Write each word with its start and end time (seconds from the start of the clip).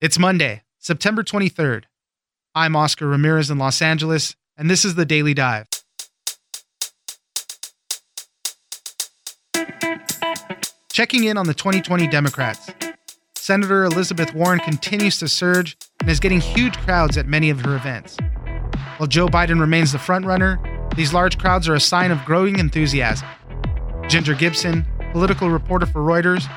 It's 0.00 0.16
Monday, 0.16 0.62
September 0.78 1.24
23rd. 1.24 1.82
I'm 2.54 2.76
Oscar 2.76 3.08
Ramirez 3.08 3.50
in 3.50 3.58
Los 3.58 3.82
Angeles, 3.82 4.36
and 4.56 4.70
this 4.70 4.84
is 4.84 4.94
the 4.94 5.04
Daily 5.04 5.34
Dive. 5.34 5.66
Checking 10.92 11.24
in 11.24 11.36
on 11.36 11.46
the 11.46 11.54
2020 11.54 12.06
Democrats. 12.06 12.70
Senator 13.34 13.82
Elizabeth 13.86 14.32
Warren 14.34 14.60
continues 14.60 15.18
to 15.18 15.26
surge 15.26 15.76
and 15.98 16.08
is 16.08 16.20
getting 16.20 16.40
huge 16.40 16.78
crowds 16.78 17.16
at 17.16 17.26
many 17.26 17.50
of 17.50 17.62
her 17.62 17.74
events. 17.74 18.16
While 18.98 19.08
Joe 19.08 19.26
Biden 19.26 19.60
remains 19.60 19.90
the 19.90 19.98
frontrunner, 19.98 20.94
these 20.94 21.12
large 21.12 21.38
crowds 21.38 21.68
are 21.68 21.74
a 21.74 21.80
sign 21.80 22.12
of 22.12 22.24
growing 22.24 22.60
enthusiasm. 22.60 23.26
Ginger 24.06 24.34
Gibson, 24.34 24.86
political 25.10 25.50
reporter 25.50 25.86
for 25.86 26.02
Reuters, 26.02 26.48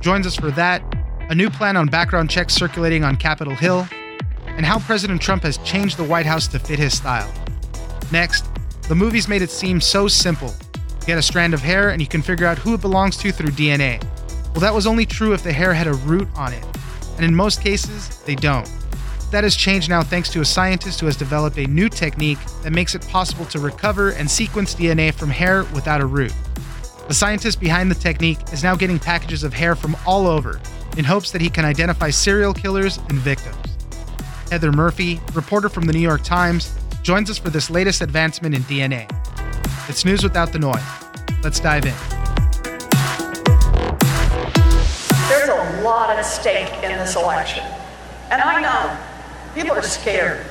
joins 0.00 0.26
us 0.26 0.34
for 0.34 0.50
that 0.50 0.82
a 1.30 1.34
new 1.34 1.48
plan 1.48 1.76
on 1.76 1.86
background 1.86 2.28
checks 2.28 2.52
circulating 2.52 3.04
on 3.04 3.14
Capitol 3.14 3.54
Hill, 3.54 3.86
and 4.46 4.66
how 4.66 4.80
President 4.80 5.22
Trump 5.22 5.44
has 5.44 5.58
changed 5.58 5.96
the 5.96 6.02
White 6.02 6.26
House 6.26 6.48
to 6.48 6.58
fit 6.58 6.76
his 6.76 6.96
style. 6.96 7.32
Next, 8.10 8.44
the 8.88 8.96
movies 8.96 9.28
made 9.28 9.40
it 9.40 9.50
seem 9.50 9.80
so 9.80 10.08
simple. 10.08 10.52
Get 11.06 11.18
a 11.18 11.22
strand 11.22 11.54
of 11.54 11.60
hair 11.60 11.90
and 11.90 12.02
you 12.02 12.08
can 12.08 12.20
figure 12.20 12.46
out 12.46 12.58
who 12.58 12.74
it 12.74 12.80
belongs 12.80 13.16
to 13.18 13.30
through 13.30 13.52
DNA. 13.52 14.02
Well, 14.50 14.60
that 14.60 14.74
was 14.74 14.88
only 14.88 15.06
true 15.06 15.32
if 15.32 15.44
the 15.44 15.52
hair 15.52 15.72
had 15.72 15.86
a 15.86 15.92
root 15.92 16.26
on 16.34 16.52
it, 16.52 16.64
and 17.14 17.24
in 17.24 17.32
most 17.32 17.62
cases, 17.62 18.18
they 18.22 18.34
don't. 18.34 18.68
That 19.30 19.44
has 19.44 19.54
changed 19.54 19.88
now 19.88 20.02
thanks 20.02 20.30
to 20.30 20.40
a 20.40 20.44
scientist 20.44 20.98
who 20.98 21.06
has 21.06 21.16
developed 21.16 21.58
a 21.58 21.66
new 21.68 21.88
technique 21.88 22.40
that 22.64 22.72
makes 22.72 22.96
it 22.96 23.06
possible 23.06 23.44
to 23.46 23.60
recover 23.60 24.10
and 24.10 24.28
sequence 24.28 24.74
DNA 24.74 25.14
from 25.14 25.30
hair 25.30 25.62
without 25.74 26.00
a 26.00 26.06
root. 26.06 26.34
The 27.06 27.14
scientist 27.14 27.60
behind 27.60 27.88
the 27.88 27.94
technique 27.94 28.40
is 28.52 28.64
now 28.64 28.74
getting 28.74 28.98
packages 28.98 29.44
of 29.44 29.54
hair 29.54 29.76
from 29.76 29.96
all 30.04 30.26
over, 30.26 30.60
in 30.96 31.04
hopes 31.04 31.30
that 31.32 31.40
he 31.40 31.48
can 31.48 31.64
identify 31.64 32.10
serial 32.10 32.52
killers 32.52 32.98
and 33.08 33.18
victims. 33.18 33.56
Heather 34.50 34.72
Murphy, 34.72 35.20
reporter 35.32 35.68
from 35.68 35.84
the 35.84 35.92
New 35.92 36.00
York 36.00 36.22
Times, 36.22 36.74
joins 37.02 37.30
us 37.30 37.38
for 37.38 37.50
this 37.50 37.70
latest 37.70 38.02
advancement 38.02 38.54
in 38.54 38.62
DNA. 38.62 39.08
It's 39.88 40.04
news 40.04 40.22
without 40.22 40.52
the 40.52 40.58
noise. 40.58 40.82
Let's 41.42 41.60
dive 41.60 41.84
in. 41.84 41.94
There's 45.28 45.48
a 45.48 45.82
lot 45.82 46.10
at 46.10 46.22
stake 46.22 46.72
in 46.82 46.98
this 46.98 47.16
election. 47.16 47.64
And 48.30 48.42
I 48.42 48.60
know 48.60 48.96
people 49.54 49.76
are 49.76 49.82
scared. 49.82 50.44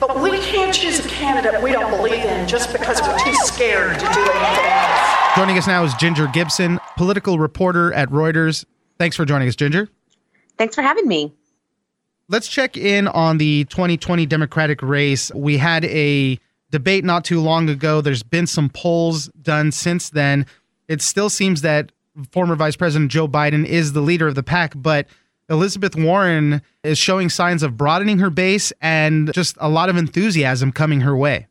But 0.00 0.20
we 0.20 0.38
can't 0.40 0.74
choose 0.74 1.04
a 1.04 1.08
candidate 1.08 1.62
we 1.62 1.72
don't 1.72 1.90
believe 1.90 2.24
in 2.24 2.46
just 2.46 2.72
because 2.72 3.00
we're 3.00 3.18
too 3.18 3.34
scared 3.44 3.94
to 3.94 4.04
do 4.04 4.20
anything 4.20 4.66
else. 4.66 5.36
Joining 5.36 5.56
us 5.56 5.66
now 5.66 5.84
is 5.84 5.94
Ginger 5.94 6.26
Gibson, 6.26 6.78
political 6.96 7.38
reporter 7.38 7.92
at 7.92 8.10
Reuters. 8.10 8.64
Thanks 8.98 9.16
for 9.16 9.24
joining 9.24 9.48
us, 9.48 9.56
Ginger. 9.56 9.88
Thanks 10.56 10.74
for 10.74 10.82
having 10.82 11.08
me. 11.08 11.32
Let's 12.28 12.48
check 12.48 12.76
in 12.76 13.08
on 13.08 13.38
the 13.38 13.64
2020 13.64 14.24
Democratic 14.26 14.80
race. 14.82 15.30
We 15.34 15.58
had 15.58 15.84
a 15.84 16.38
debate 16.70 17.04
not 17.04 17.24
too 17.24 17.40
long 17.40 17.68
ago. 17.68 18.00
There's 18.00 18.22
been 18.22 18.46
some 18.46 18.70
polls 18.70 19.28
done 19.42 19.72
since 19.72 20.10
then. 20.10 20.46
It 20.88 21.02
still 21.02 21.28
seems 21.28 21.62
that 21.62 21.92
former 22.32 22.54
Vice 22.56 22.76
President 22.76 23.10
Joe 23.10 23.28
Biden 23.28 23.66
is 23.66 23.92
the 23.92 24.00
leader 24.00 24.26
of 24.26 24.36
the 24.36 24.42
pack, 24.42 24.72
but 24.76 25.06
Elizabeth 25.50 25.94
Warren 25.96 26.62
is 26.82 26.96
showing 26.96 27.28
signs 27.28 27.62
of 27.62 27.76
broadening 27.76 28.18
her 28.20 28.30
base 28.30 28.72
and 28.80 29.32
just 29.34 29.56
a 29.60 29.68
lot 29.68 29.88
of 29.88 29.96
enthusiasm 29.96 30.72
coming 30.72 31.02
her 31.02 31.16
way. 31.16 31.46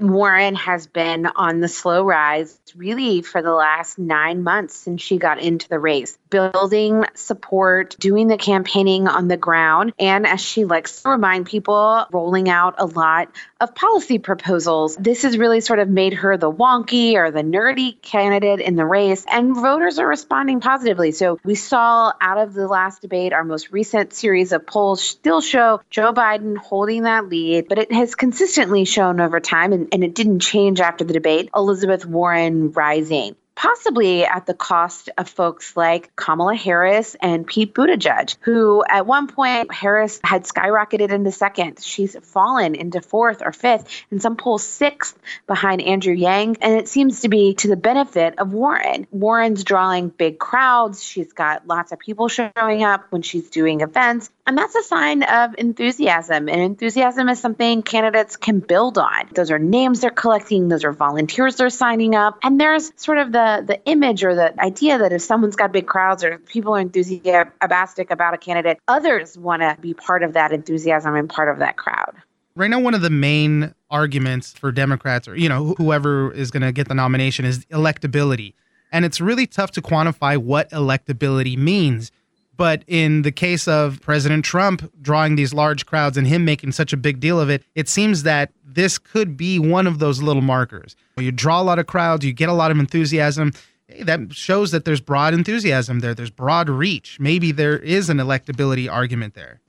Warren 0.00 0.54
has 0.54 0.86
been 0.86 1.26
on 1.26 1.58
the 1.60 1.66
slow 1.66 2.04
rise 2.04 2.56
really 2.76 3.22
for 3.22 3.42
the 3.42 3.52
last 3.52 3.98
nine 3.98 4.44
months 4.44 4.76
since 4.76 5.02
she 5.02 5.18
got 5.18 5.40
into 5.40 5.68
the 5.68 5.78
race, 5.80 6.16
building 6.30 7.04
support, 7.14 7.96
doing 7.98 8.28
the 8.28 8.36
campaigning 8.36 9.08
on 9.08 9.26
the 9.26 9.36
ground, 9.36 9.92
and 9.98 10.24
as 10.24 10.40
she 10.40 10.64
likes 10.64 11.02
to 11.02 11.10
remind 11.10 11.46
people, 11.46 12.06
rolling 12.12 12.48
out 12.48 12.76
a 12.78 12.86
lot 12.86 13.28
of 13.60 13.74
policy 13.74 14.20
proposals. 14.20 14.96
This 14.96 15.22
has 15.22 15.36
really 15.36 15.60
sort 15.60 15.80
of 15.80 15.88
made 15.88 16.14
her 16.14 16.36
the 16.36 16.52
wonky 16.52 17.14
or 17.14 17.32
the 17.32 17.42
nerdy 17.42 18.00
candidate 18.00 18.60
in 18.60 18.76
the 18.76 18.86
race, 18.86 19.24
and 19.28 19.56
voters 19.56 19.98
are 19.98 20.06
responding 20.06 20.60
positively. 20.60 21.10
So 21.10 21.40
we 21.42 21.56
saw 21.56 22.12
out 22.20 22.38
of 22.38 22.54
the 22.54 22.68
last 22.68 23.02
debate, 23.02 23.32
our 23.32 23.42
most 23.42 23.72
recent 23.72 24.12
series 24.12 24.52
of 24.52 24.64
polls 24.64 25.02
still 25.02 25.40
show 25.40 25.80
Joe 25.90 26.12
Biden 26.12 26.56
holding 26.56 27.02
that 27.02 27.28
lead, 27.28 27.66
but 27.68 27.78
it 27.78 27.90
has 27.90 28.14
consistently 28.14 28.84
shown 28.84 29.20
over 29.20 29.40
time, 29.40 29.72
and, 29.72 29.87
and 29.92 30.04
it 30.04 30.14
didn't 30.14 30.40
change 30.40 30.80
after 30.80 31.04
the 31.04 31.12
debate, 31.12 31.50
Elizabeth 31.54 32.06
Warren 32.06 32.72
rising 32.72 33.36
possibly 33.58 34.24
at 34.24 34.46
the 34.46 34.54
cost 34.54 35.10
of 35.18 35.28
folks 35.28 35.76
like 35.76 36.14
Kamala 36.14 36.54
Harris 36.54 37.16
and 37.20 37.44
Pete 37.44 37.74
Buttigieg, 37.74 38.36
who 38.42 38.84
at 38.88 39.04
one 39.04 39.26
point 39.26 39.74
Harris 39.74 40.20
had 40.22 40.44
skyrocketed 40.44 41.10
into 41.10 41.32
second. 41.32 41.82
She's 41.82 42.16
fallen 42.22 42.76
into 42.76 43.00
fourth 43.00 43.42
or 43.44 43.50
fifth, 43.50 44.04
and 44.12 44.22
some 44.22 44.36
polls 44.36 44.62
sixth 44.64 45.18
behind 45.48 45.82
Andrew 45.82 46.14
Yang. 46.14 46.58
And 46.60 46.74
it 46.74 46.86
seems 46.86 47.22
to 47.22 47.28
be 47.28 47.54
to 47.54 47.66
the 47.66 47.76
benefit 47.76 48.38
of 48.38 48.52
Warren. 48.52 49.08
Warren's 49.10 49.64
drawing 49.64 50.10
big 50.10 50.38
crowds. 50.38 51.02
She's 51.02 51.32
got 51.32 51.66
lots 51.66 51.90
of 51.90 51.98
people 51.98 52.28
showing 52.28 52.84
up 52.84 53.06
when 53.10 53.22
she's 53.22 53.50
doing 53.50 53.80
events. 53.80 54.30
And 54.46 54.56
that's 54.56 54.74
a 54.76 54.82
sign 54.82 55.24
of 55.24 55.56
enthusiasm. 55.58 56.48
And 56.48 56.62
enthusiasm 56.62 57.28
is 57.28 57.38
something 57.38 57.82
candidates 57.82 58.36
can 58.36 58.60
build 58.60 58.96
on. 58.96 59.28
Those 59.34 59.50
are 59.50 59.58
names 59.58 60.00
they're 60.00 60.10
collecting, 60.10 60.68
those 60.68 60.84
are 60.84 60.92
volunteers 60.92 61.56
they're 61.56 61.68
signing 61.68 62.14
up. 62.14 62.38
And 62.42 62.58
there's 62.58 62.90
sort 62.96 63.18
of 63.18 63.30
the, 63.30 63.47
the 63.66 63.80
image 63.84 64.24
or 64.24 64.34
the 64.34 64.60
idea 64.60 64.98
that 64.98 65.12
if 65.12 65.22
someone's 65.22 65.56
got 65.56 65.72
big 65.72 65.86
crowds 65.86 66.22
or 66.24 66.38
people 66.38 66.74
are 66.74 66.80
enthusiastic 66.80 68.10
about 68.10 68.34
a 68.34 68.38
candidate, 68.38 68.78
others 68.88 69.36
want 69.38 69.62
to 69.62 69.76
be 69.80 69.94
part 69.94 70.22
of 70.22 70.32
that 70.34 70.52
enthusiasm 70.52 71.14
and 71.14 71.28
part 71.28 71.48
of 71.48 71.58
that 71.58 71.76
crowd. 71.76 72.14
Right 72.54 72.70
now, 72.70 72.80
one 72.80 72.94
of 72.94 73.02
the 73.02 73.10
main 73.10 73.74
arguments 73.90 74.52
for 74.52 74.72
Democrats 74.72 75.28
or, 75.28 75.36
you 75.36 75.48
know, 75.48 75.74
whoever 75.78 76.32
is 76.32 76.50
going 76.50 76.62
to 76.62 76.72
get 76.72 76.88
the 76.88 76.94
nomination 76.94 77.44
is 77.44 77.64
electability. 77.66 78.54
And 78.90 79.04
it's 79.04 79.20
really 79.20 79.46
tough 79.46 79.70
to 79.72 79.82
quantify 79.82 80.36
what 80.38 80.70
electability 80.70 81.56
means 81.56 82.10
but 82.58 82.82
in 82.86 83.22
the 83.22 83.32
case 83.32 83.66
of 83.66 84.02
President 84.02 84.44
Trump 84.44 84.92
drawing 85.00 85.36
these 85.36 85.54
large 85.54 85.86
crowds 85.86 86.18
and 86.18 86.26
him 86.26 86.44
making 86.44 86.72
such 86.72 86.92
a 86.92 86.96
big 86.98 87.20
deal 87.20 87.40
of 87.40 87.48
it, 87.48 87.62
it 87.74 87.88
seems 87.88 88.24
that 88.24 88.52
this 88.62 88.98
could 88.98 89.36
be 89.36 89.58
one 89.58 89.86
of 89.86 90.00
those 90.00 90.20
little 90.20 90.42
markers. 90.42 90.94
You 91.16 91.32
draw 91.32 91.62
a 91.62 91.62
lot 91.62 91.78
of 91.78 91.86
crowds, 91.86 92.26
you 92.26 92.34
get 92.34 92.48
a 92.50 92.52
lot 92.52 92.70
of 92.70 92.78
enthusiasm. 92.78 93.52
Hey, 93.86 94.02
that 94.02 94.34
shows 94.34 94.72
that 94.72 94.84
there's 94.84 95.00
broad 95.00 95.32
enthusiasm 95.32 96.00
there. 96.00 96.14
There's 96.14 96.30
broad 96.30 96.68
reach. 96.68 97.18
Maybe 97.18 97.52
there 97.52 97.78
is 97.78 98.10
an 98.10 98.18
electability 98.18 98.90
argument 98.92 99.34
there 99.34 99.60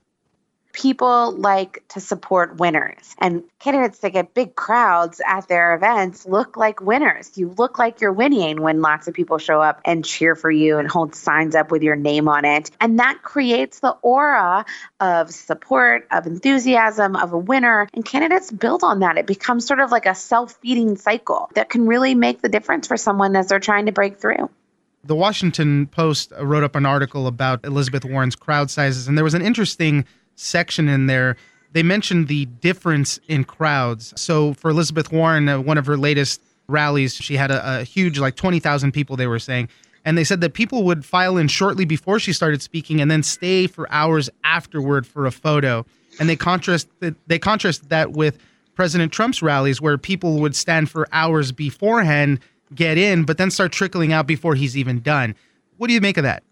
people 0.73 1.31
like 1.31 1.83
to 1.89 1.99
support 1.99 2.57
winners. 2.57 3.15
And 3.17 3.43
candidates 3.59 3.99
that 3.99 4.13
get 4.13 4.33
big 4.33 4.55
crowds 4.55 5.21
at 5.25 5.47
their 5.47 5.75
events 5.75 6.25
look 6.25 6.57
like 6.57 6.81
winners. 6.81 7.37
You 7.37 7.53
look 7.57 7.79
like 7.79 8.01
you're 8.01 8.13
winning 8.13 8.61
when 8.61 8.81
lots 8.81 9.07
of 9.07 9.13
people 9.13 9.37
show 9.37 9.61
up 9.61 9.81
and 9.85 10.05
cheer 10.05 10.35
for 10.35 10.51
you 10.51 10.77
and 10.77 10.89
hold 10.89 11.15
signs 11.15 11.55
up 11.55 11.71
with 11.71 11.81
your 11.81 11.95
name 11.95 12.27
on 12.27 12.45
it. 12.45 12.71
And 12.79 12.99
that 12.99 13.21
creates 13.23 13.79
the 13.79 13.91
aura 14.01 14.65
of 14.99 15.31
support, 15.31 16.07
of 16.11 16.27
enthusiasm, 16.27 17.15
of 17.15 17.33
a 17.33 17.37
winner. 17.37 17.89
And 17.93 18.05
candidates 18.05 18.51
build 18.51 18.83
on 18.83 18.99
that. 18.99 19.17
It 19.17 19.27
becomes 19.27 19.65
sort 19.65 19.79
of 19.79 19.91
like 19.91 20.05
a 20.05 20.15
self 20.15 20.53
feeding 20.61 20.97
cycle 20.97 21.49
that 21.55 21.69
can 21.69 21.87
really 21.87 22.15
make 22.15 22.41
the 22.41 22.49
difference 22.49 22.87
for 22.87 22.97
someone 22.97 23.35
as 23.35 23.47
they're 23.47 23.59
trying 23.59 23.87
to 23.87 23.91
break 23.91 24.19
through. 24.19 24.49
The 25.03 25.15
Washington 25.15 25.87
Post 25.87 26.33
wrote 26.39 26.63
up 26.63 26.75
an 26.75 26.85
article 26.85 27.25
about 27.25 27.63
Elizabeth 27.63 28.03
Warren's 28.03 28.35
crowd 28.35 28.69
sizes, 28.69 29.07
and 29.07 29.17
there 29.17 29.23
was 29.23 29.33
an 29.33 29.41
interesting 29.41 30.05
section 30.39 30.87
in 30.87 31.07
there, 31.07 31.35
they 31.73 31.83
mentioned 31.83 32.27
the 32.27 32.45
difference 32.45 33.19
in 33.27 33.43
crowds. 33.43 34.13
So 34.19 34.53
for 34.53 34.71
Elizabeth 34.71 35.11
Warren, 35.11 35.47
uh, 35.47 35.59
one 35.59 35.77
of 35.77 35.85
her 35.85 35.97
latest 35.97 36.41
rallies, 36.67 37.15
she 37.15 37.35
had 37.35 37.51
a, 37.51 37.81
a 37.81 37.83
huge, 37.83 38.19
like 38.19 38.35
20,000 38.35 38.91
people, 38.91 39.15
they 39.15 39.27
were 39.27 39.39
saying. 39.39 39.69
And 40.05 40.17
they 40.17 40.23
said 40.23 40.41
that 40.41 40.53
people 40.53 40.83
would 40.83 41.05
file 41.05 41.37
in 41.37 41.47
shortly 41.47 41.85
before 41.85 42.19
she 42.19 42.33
started 42.33 42.61
speaking 42.61 43.01
and 43.01 43.11
then 43.11 43.21
stay 43.21 43.67
for 43.67 43.91
hours 43.91 44.29
afterward 44.43 45.05
for 45.05 45.25
a 45.25 45.31
photo. 45.31 45.85
And 46.19 46.27
they 46.27 46.35
contrast 46.35 46.87
they 47.27 47.39
contrast 47.39 47.89
that 47.89 48.11
with 48.11 48.39
President 48.75 49.11
Trump's 49.11 49.41
rallies 49.41 49.81
where 49.81 49.97
people 49.97 50.39
would 50.39 50.55
stand 50.55 50.89
for 50.89 51.07
hours 51.11 51.51
beforehand, 51.51 52.39
get 52.73 52.97
in, 52.97 53.25
but 53.25 53.37
then 53.37 53.51
start 53.51 53.71
trickling 53.71 54.13
out 54.13 54.25
before 54.25 54.55
he's 54.55 54.77
even 54.77 55.01
done. 55.01 55.35
What 55.77 55.87
do 55.87 55.93
you 55.93 56.01
make 56.01 56.17
of 56.17 56.23
that? 56.23 56.43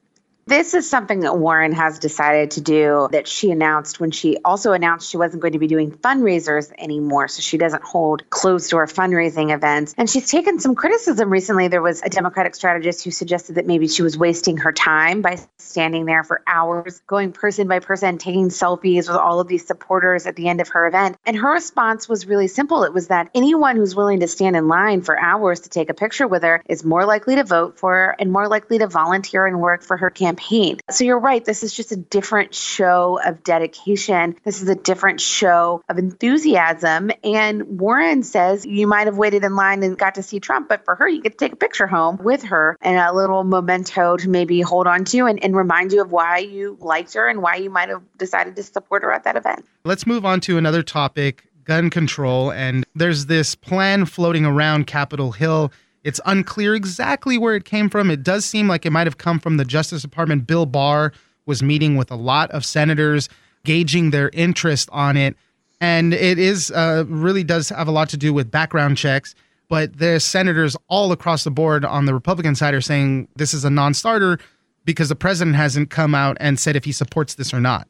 This 0.47 0.73
is 0.73 0.89
something 0.89 1.19
that 1.21 1.37
Warren 1.37 1.73
has 1.73 1.99
decided 1.99 2.51
to 2.51 2.61
do 2.61 3.09
that 3.11 3.27
she 3.27 3.51
announced 3.51 3.99
when 3.99 4.11
she 4.11 4.37
also 4.45 4.71
announced 4.71 5.09
she 5.09 5.17
wasn't 5.17 5.41
going 5.41 5.51
to 5.51 5.59
be 5.59 5.67
doing 5.67 5.91
fundraisers 5.91 6.71
anymore. 6.77 7.27
So 7.27 7.41
she 7.41 7.57
doesn't 7.57 7.83
hold 7.83 8.29
closed 8.29 8.71
door 8.71 8.85
fundraising 8.87 9.53
events. 9.53 9.93
And 9.97 10.09
she's 10.09 10.31
taken 10.31 10.57
some 10.61 10.73
criticism 10.73 11.29
recently. 11.29 11.67
There 11.67 11.81
was 11.81 12.01
a 12.01 12.09
Democratic 12.09 12.55
strategist 12.55 13.03
who 13.03 13.11
suggested 13.11 13.55
that 13.55 13.65
maybe 13.65 13.89
she 13.89 14.03
was 14.03 14.17
wasting 14.17 14.55
her 14.55 14.71
time 14.71 15.21
by 15.21 15.37
standing 15.57 16.05
there 16.05 16.23
for 16.23 16.41
hours, 16.47 17.01
going 17.07 17.33
person 17.33 17.67
by 17.67 17.79
person, 17.79 18.17
taking 18.17 18.47
selfies 18.47 19.09
with 19.09 19.17
all 19.17 19.41
of 19.41 19.49
these 19.49 19.67
supporters 19.67 20.25
at 20.25 20.37
the 20.37 20.47
end 20.47 20.61
of 20.61 20.69
her 20.69 20.87
event. 20.87 21.17
And 21.25 21.35
her 21.35 21.51
response 21.51 22.07
was 22.07 22.25
really 22.25 22.47
simple 22.47 22.85
it 22.85 22.93
was 22.93 23.09
that 23.09 23.29
anyone 23.35 23.75
who's 23.75 23.97
willing 23.97 24.21
to 24.21 24.27
stand 24.29 24.55
in 24.55 24.69
line 24.69 25.01
for 25.01 25.19
hours 25.19 25.59
to 25.61 25.69
take 25.69 25.89
a 25.89 25.93
picture 25.93 26.25
with 26.25 26.43
her 26.43 26.63
is 26.69 26.85
more 26.85 27.05
likely 27.05 27.35
to 27.35 27.43
vote 27.43 27.77
for 27.77 27.91
her 27.91 28.15
and 28.17 28.31
more 28.31 28.47
likely 28.47 28.77
to 28.77 28.87
volunteer 28.87 29.45
and 29.45 29.59
work 29.59 29.83
for 29.83 29.97
her 29.97 30.09
campaign 30.09 30.36
campaign. 30.37 30.77
So 30.89 31.03
you're 31.03 31.19
right. 31.19 31.43
This 31.43 31.63
is 31.63 31.73
just 31.73 31.91
a 31.91 31.95
different 31.95 32.53
show 32.53 33.19
of 33.23 33.43
dedication. 33.43 34.35
This 34.43 34.61
is 34.61 34.69
a 34.69 34.75
different 34.75 35.21
show 35.21 35.83
of 35.89 35.97
enthusiasm. 35.97 37.11
And 37.23 37.79
Warren 37.79 38.23
says 38.23 38.65
you 38.65 38.87
might 38.87 39.07
have 39.07 39.17
waited 39.17 39.43
in 39.43 39.55
line 39.55 39.83
and 39.83 39.97
got 39.97 40.15
to 40.15 40.23
see 40.23 40.39
Trump, 40.39 40.69
but 40.69 40.85
for 40.85 40.95
her, 40.95 41.07
you 41.07 41.21
get 41.21 41.33
to 41.33 41.37
take 41.37 41.53
a 41.53 41.57
picture 41.57 41.87
home 41.87 42.17
with 42.17 42.43
her 42.43 42.77
and 42.81 42.97
a 42.97 43.13
little 43.13 43.43
memento 43.43 44.17
to 44.17 44.29
maybe 44.29 44.61
hold 44.61 44.87
on 44.87 45.05
to 45.05 45.25
and, 45.25 45.43
and 45.43 45.55
remind 45.55 45.91
you 45.91 46.01
of 46.01 46.11
why 46.11 46.37
you 46.37 46.77
liked 46.79 47.13
her 47.13 47.27
and 47.27 47.41
why 47.41 47.55
you 47.55 47.69
might 47.69 47.89
have 47.89 48.03
decided 48.17 48.55
to 48.55 48.63
support 48.63 49.03
her 49.03 49.11
at 49.11 49.23
that 49.23 49.35
event. 49.35 49.65
Let's 49.83 50.05
move 50.05 50.25
on 50.25 50.39
to 50.41 50.57
another 50.57 50.83
topic 50.83 51.45
gun 51.63 51.89
control. 51.89 52.51
And 52.51 52.85
there's 52.95 53.25
this 53.25 53.53
plan 53.53 54.05
floating 54.05 54.45
around 54.45 54.87
Capitol 54.87 55.33
Hill. 55.33 55.71
It's 56.07 56.21
unclear 56.25 56.73
exactly 56.73 57.37
where 57.37 57.53
it 57.53 57.65
came 57.65 57.89
from. 57.89 58.09
It 58.09 58.23
does 58.23 58.45
seem 58.45 58.69
like 58.69 58.85
it 58.85 58.91
might 58.91 59.07
have 59.07 59.17
come 59.17 59.39
from 59.39 59.57
the 59.57 59.65
Justice 59.65 60.03
Department. 60.03 60.47
Bill 60.47 60.65
Barr 60.65 61.11
was 61.45 61.61
meeting 61.61 61.97
with 61.97 62.09
a 62.09 62.15
lot 62.15 62.49
of 62.51 62.63
senators, 62.63 63.27
gauging 63.65 64.11
their 64.11 64.29
interest 64.29 64.87
on 64.93 65.17
it. 65.17 65.35
And 65.81 66.13
it 66.13 66.39
is 66.39 66.71
uh, 66.71 67.03
really 67.09 67.43
does 67.43 67.67
have 67.67 67.89
a 67.89 67.91
lot 67.91 68.07
to 68.07 68.17
do 68.17 68.31
with 68.33 68.49
background 68.49 68.95
checks. 68.95 69.35
But 69.67 69.97
there's 69.97 70.23
senators 70.23 70.77
all 70.87 71.11
across 71.11 71.43
the 71.43 71.51
board 71.51 71.83
on 71.83 72.05
the 72.05 72.13
Republican 72.13 72.55
side 72.55 72.73
are 72.73 72.79
saying 72.79 73.27
this 73.35 73.53
is 73.53 73.65
a 73.65 73.69
non 73.69 73.93
starter 73.93 74.39
because 74.85 75.09
the 75.09 75.15
president 75.15 75.57
hasn't 75.57 75.89
come 75.89 76.15
out 76.15 76.37
and 76.39 76.57
said 76.57 76.77
if 76.77 76.85
he 76.85 76.93
supports 76.93 77.35
this 77.35 77.53
or 77.53 77.59
not. 77.59 77.85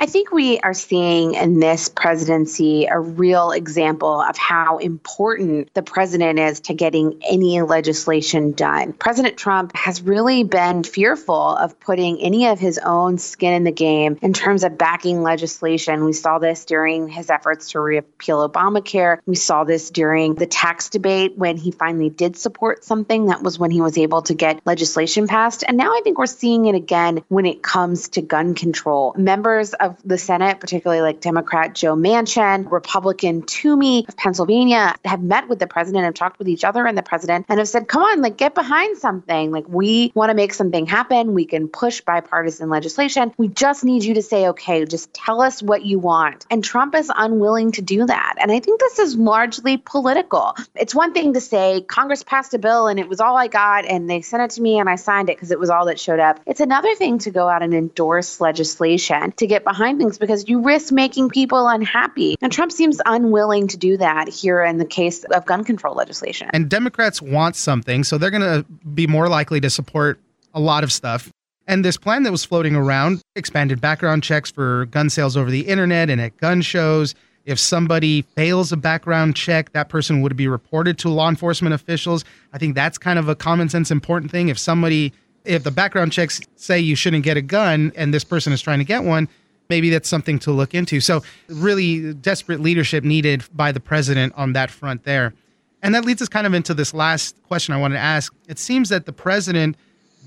I 0.00 0.06
think 0.06 0.30
we 0.30 0.60
are 0.60 0.74
seeing 0.74 1.34
in 1.34 1.58
this 1.58 1.88
presidency 1.88 2.86
a 2.86 3.00
real 3.00 3.50
example 3.50 4.20
of 4.20 4.36
how 4.36 4.78
important 4.78 5.74
the 5.74 5.82
president 5.82 6.38
is 6.38 6.60
to 6.60 6.74
getting 6.74 7.20
any 7.28 7.60
legislation 7.62 8.52
done. 8.52 8.92
President 8.92 9.36
Trump 9.36 9.74
has 9.74 10.00
really 10.00 10.44
been 10.44 10.84
fearful 10.84 11.34
of 11.56 11.80
putting 11.80 12.20
any 12.20 12.46
of 12.46 12.60
his 12.60 12.78
own 12.78 13.18
skin 13.18 13.54
in 13.54 13.64
the 13.64 13.72
game 13.72 14.20
in 14.22 14.32
terms 14.32 14.62
of 14.62 14.78
backing 14.78 15.24
legislation. 15.24 16.04
We 16.04 16.12
saw 16.12 16.38
this 16.38 16.64
during 16.64 17.08
his 17.08 17.28
efforts 17.28 17.72
to 17.72 17.80
repeal 17.80 18.48
Obamacare. 18.48 19.18
We 19.26 19.34
saw 19.34 19.64
this 19.64 19.90
during 19.90 20.36
the 20.36 20.46
tax 20.46 20.90
debate 20.90 21.36
when 21.36 21.56
he 21.56 21.72
finally 21.72 22.08
did 22.08 22.36
support 22.36 22.84
something. 22.84 23.26
That 23.26 23.42
was 23.42 23.58
when 23.58 23.72
he 23.72 23.80
was 23.80 23.98
able 23.98 24.22
to 24.22 24.34
get 24.34 24.64
legislation 24.64 25.26
passed. 25.26 25.64
And 25.66 25.76
now 25.76 25.90
I 25.90 26.02
think 26.04 26.18
we're 26.18 26.26
seeing 26.26 26.66
it 26.66 26.76
again 26.76 27.24
when 27.26 27.46
it 27.46 27.64
comes 27.64 28.10
to 28.10 28.22
gun 28.22 28.54
control. 28.54 29.12
Members 29.18 29.74
of 29.74 29.87
of 29.88 29.98
the 30.04 30.18
Senate, 30.18 30.60
particularly 30.60 31.02
like 31.02 31.20
Democrat 31.20 31.74
Joe 31.74 31.96
Manchin, 31.96 32.70
Republican 32.70 33.42
Toomey 33.42 34.06
of 34.08 34.16
Pennsylvania, 34.16 34.94
have 35.04 35.22
met 35.22 35.48
with 35.48 35.58
the 35.58 35.66
president, 35.66 36.04
have 36.04 36.14
talked 36.14 36.38
with 36.38 36.48
each 36.48 36.64
other 36.64 36.86
and 36.86 36.96
the 36.96 37.02
president, 37.02 37.46
and 37.48 37.58
have 37.58 37.68
said, 37.68 37.88
come 37.88 38.02
on, 38.02 38.20
like 38.22 38.36
get 38.36 38.54
behind 38.54 38.98
something. 38.98 39.50
Like 39.50 39.68
we 39.68 40.12
want 40.14 40.30
to 40.30 40.34
make 40.34 40.54
something 40.54 40.86
happen. 40.86 41.34
We 41.34 41.44
can 41.44 41.68
push 41.68 42.00
bipartisan 42.00 42.68
legislation. 42.68 43.32
We 43.36 43.48
just 43.48 43.84
need 43.84 44.04
you 44.04 44.14
to 44.14 44.22
say, 44.22 44.48
okay, 44.48 44.84
just 44.84 45.12
tell 45.12 45.40
us 45.40 45.62
what 45.62 45.84
you 45.84 45.98
want. 45.98 46.46
And 46.50 46.62
Trump 46.62 46.94
is 46.94 47.10
unwilling 47.14 47.72
to 47.72 47.82
do 47.82 48.06
that. 48.06 48.34
And 48.38 48.52
I 48.52 48.60
think 48.60 48.80
this 48.80 48.98
is 48.98 49.16
largely 49.16 49.76
political. 49.76 50.56
It's 50.74 50.94
one 50.94 51.12
thing 51.12 51.34
to 51.34 51.40
say, 51.40 51.80
Congress 51.80 52.22
passed 52.22 52.54
a 52.54 52.58
bill 52.58 52.86
and 52.86 53.00
it 53.00 53.08
was 53.08 53.20
all 53.20 53.36
I 53.36 53.48
got, 53.48 53.84
and 53.84 54.08
they 54.08 54.20
sent 54.20 54.42
it 54.42 54.50
to 54.56 54.62
me 54.62 54.78
and 54.78 54.88
I 54.88 54.96
signed 54.96 55.30
it 55.30 55.36
because 55.36 55.50
it 55.50 55.58
was 55.58 55.70
all 55.70 55.86
that 55.86 55.98
showed 55.98 56.20
up. 56.20 56.40
It's 56.46 56.60
another 56.60 56.94
thing 56.94 57.18
to 57.20 57.30
go 57.30 57.48
out 57.48 57.62
and 57.62 57.74
endorse 57.74 58.40
legislation 58.40 59.32
to 59.32 59.46
get 59.46 59.64
behind 59.64 59.77
behind 59.78 59.98
things 59.98 60.18
because 60.18 60.48
you 60.48 60.60
risk 60.60 60.92
making 60.92 61.30
people 61.30 61.68
unhappy. 61.68 62.36
And 62.42 62.52
Trump 62.52 62.72
seems 62.72 63.00
unwilling 63.06 63.68
to 63.68 63.76
do 63.76 63.96
that 63.96 64.28
here 64.28 64.62
in 64.62 64.78
the 64.78 64.84
case 64.84 65.22
of 65.24 65.46
gun 65.46 65.62
control 65.62 65.94
legislation. 65.94 66.50
And 66.52 66.68
Democrats 66.68 67.22
want 67.22 67.54
something, 67.54 68.02
so 68.02 68.18
they're 68.18 68.32
going 68.32 68.42
to 68.42 68.64
be 68.94 69.06
more 69.06 69.28
likely 69.28 69.60
to 69.60 69.70
support 69.70 70.20
a 70.52 70.60
lot 70.60 70.82
of 70.82 70.92
stuff. 70.92 71.30
And 71.68 71.84
this 71.84 71.96
plan 71.96 72.24
that 72.24 72.32
was 72.32 72.44
floating 72.44 72.74
around 72.74 73.22
expanded 73.36 73.80
background 73.80 74.24
checks 74.24 74.50
for 74.50 74.86
gun 74.86 75.10
sales 75.10 75.36
over 75.36 75.50
the 75.50 75.60
internet 75.60 76.10
and 76.10 76.20
at 76.20 76.36
gun 76.38 76.60
shows. 76.60 77.14
If 77.44 77.58
somebody 77.58 78.22
fails 78.22 78.72
a 78.72 78.76
background 78.76 79.36
check, 79.36 79.72
that 79.72 79.88
person 79.88 80.22
would 80.22 80.36
be 80.36 80.48
reported 80.48 80.98
to 80.98 81.08
law 81.08 81.28
enforcement 81.28 81.74
officials. 81.74 82.24
I 82.52 82.58
think 82.58 82.74
that's 82.74 82.98
kind 82.98 83.18
of 83.18 83.28
a 83.28 83.36
common 83.36 83.68
sense 83.68 83.90
important 83.90 84.32
thing. 84.32 84.48
If 84.48 84.58
somebody, 84.58 85.12
if 85.44 85.62
the 85.62 85.70
background 85.70 86.12
checks 86.12 86.40
say 86.56 86.80
you 86.80 86.96
shouldn't 86.96 87.22
get 87.22 87.36
a 87.36 87.42
gun 87.42 87.92
and 87.94 88.12
this 88.12 88.24
person 88.24 88.52
is 88.52 88.60
trying 88.60 88.80
to 88.80 88.84
get 88.84 89.04
one, 89.04 89.28
maybe 89.68 89.90
that's 89.90 90.08
something 90.08 90.38
to 90.40 90.52
look 90.52 90.74
into. 90.74 91.00
So, 91.00 91.22
really 91.48 92.14
desperate 92.14 92.60
leadership 92.60 93.04
needed 93.04 93.44
by 93.54 93.72
the 93.72 93.80
president 93.80 94.32
on 94.36 94.52
that 94.54 94.70
front 94.70 95.04
there. 95.04 95.34
And 95.82 95.94
that 95.94 96.04
leads 96.04 96.20
us 96.20 96.28
kind 96.28 96.46
of 96.46 96.54
into 96.54 96.74
this 96.74 96.92
last 96.92 97.40
question 97.44 97.74
I 97.74 97.78
wanted 97.78 97.96
to 97.96 98.00
ask. 98.00 98.34
It 98.48 98.58
seems 98.58 98.88
that 98.88 99.06
the 99.06 99.12
president 99.12 99.76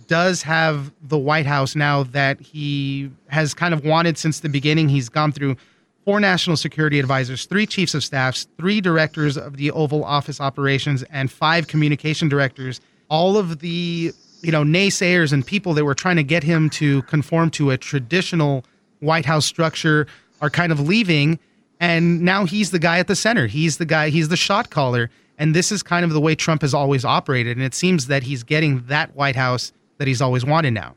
does 0.08 0.42
have 0.44 0.92
the 1.02 1.18
White 1.18 1.46
House 1.46 1.76
now 1.76 2.04
that 2.04 2.40
he 2.40 3.10
has 3.28 3.54
kind 3.54 3.74
of 3.74 3.84
wanted 3.84 4.18
since 4.18 4.40
the 4.40 4.50
beginning. 4.50 4.90
He's 4.90 5.10
gone 5.10 5.32
through 5.32 5.58
four 6.06 6.20
national 6.20 6.58
security 6.58 7.00
advisors, 7.00 7.46
three 7.46 7.66
chiefs 7.66 7.94
of 7.94 8.04
staffs, 8.04 8.48
three 8.58 8.82
directors 8.82 9.38
of 9.38 9.58
the 9.58 9.72
Oval 9.72 10.04
Office 10.04 10.42
operations, 10.42 11.04
and 11.04 11.32
five 11.32 11.68
communication 11.68 12.28
directors. 12.28 12.82
All 13.10 13.38
of 13.38 13.60
the 13.60 14.14
you 14.42 14.52
know 14.52 14.64
naysayers 14.64 15.32
and 15.32 15.46
people 15.46 15.74
that 15.74 15.86
were 15.86 15.96
trying 15.96 16.16
to 16.16 16.24
get 16.24 16.44
him 16.44 16.70
to 16.72 17.04
conform 17.04 17.50
to 17.52 17.72
a 17.72 17.78
traditional 17.78 18.66
White 19.01 19.25
House 19.25 19.45
structure 19.45 20.07
are 20.42 20.50
kind 20.50 20.71
of 20.71 20.80
leaving. 20.80 21.38
And 21.80 22.21
now 22.21 22.45
he's 22.45 22.71
the 22.71 22.80
guy 22.80 23.00
at 23.00 23.07
the 23.07 23.15
center. 23.15 23.48
He's 23.48 23.77
the 23.77 23.86
guy, 23.86 24.09
he's 24.09 24.30
the 24.30 24.38
shot 24.38 24.69
caller. 24.69 25.09
And 25.38 25.56
this 25.56 25.71
is 25.71 25.83
kind 25.83 26.06
of 26.06 26.12
the 26.12 26.21
way 26.21 26.36
Trump 26.36 26.62
has 26.62 26.74
always 26.74 27.03
operated. 27.03 27.57
And 27.57 27.65
it 27.65 27.74
seems 27.74 28.07
that 28.07 28.24
he's 28.24 28.44
getting 28.44 28.86
that 28.86 29.15
White 29.15 29.36
House 29.36 29.74
that 29.98 30.07
he's 30.07 30.21
always 30.21 30.45
wanted 30.45 30.71
now. 30.71 30.95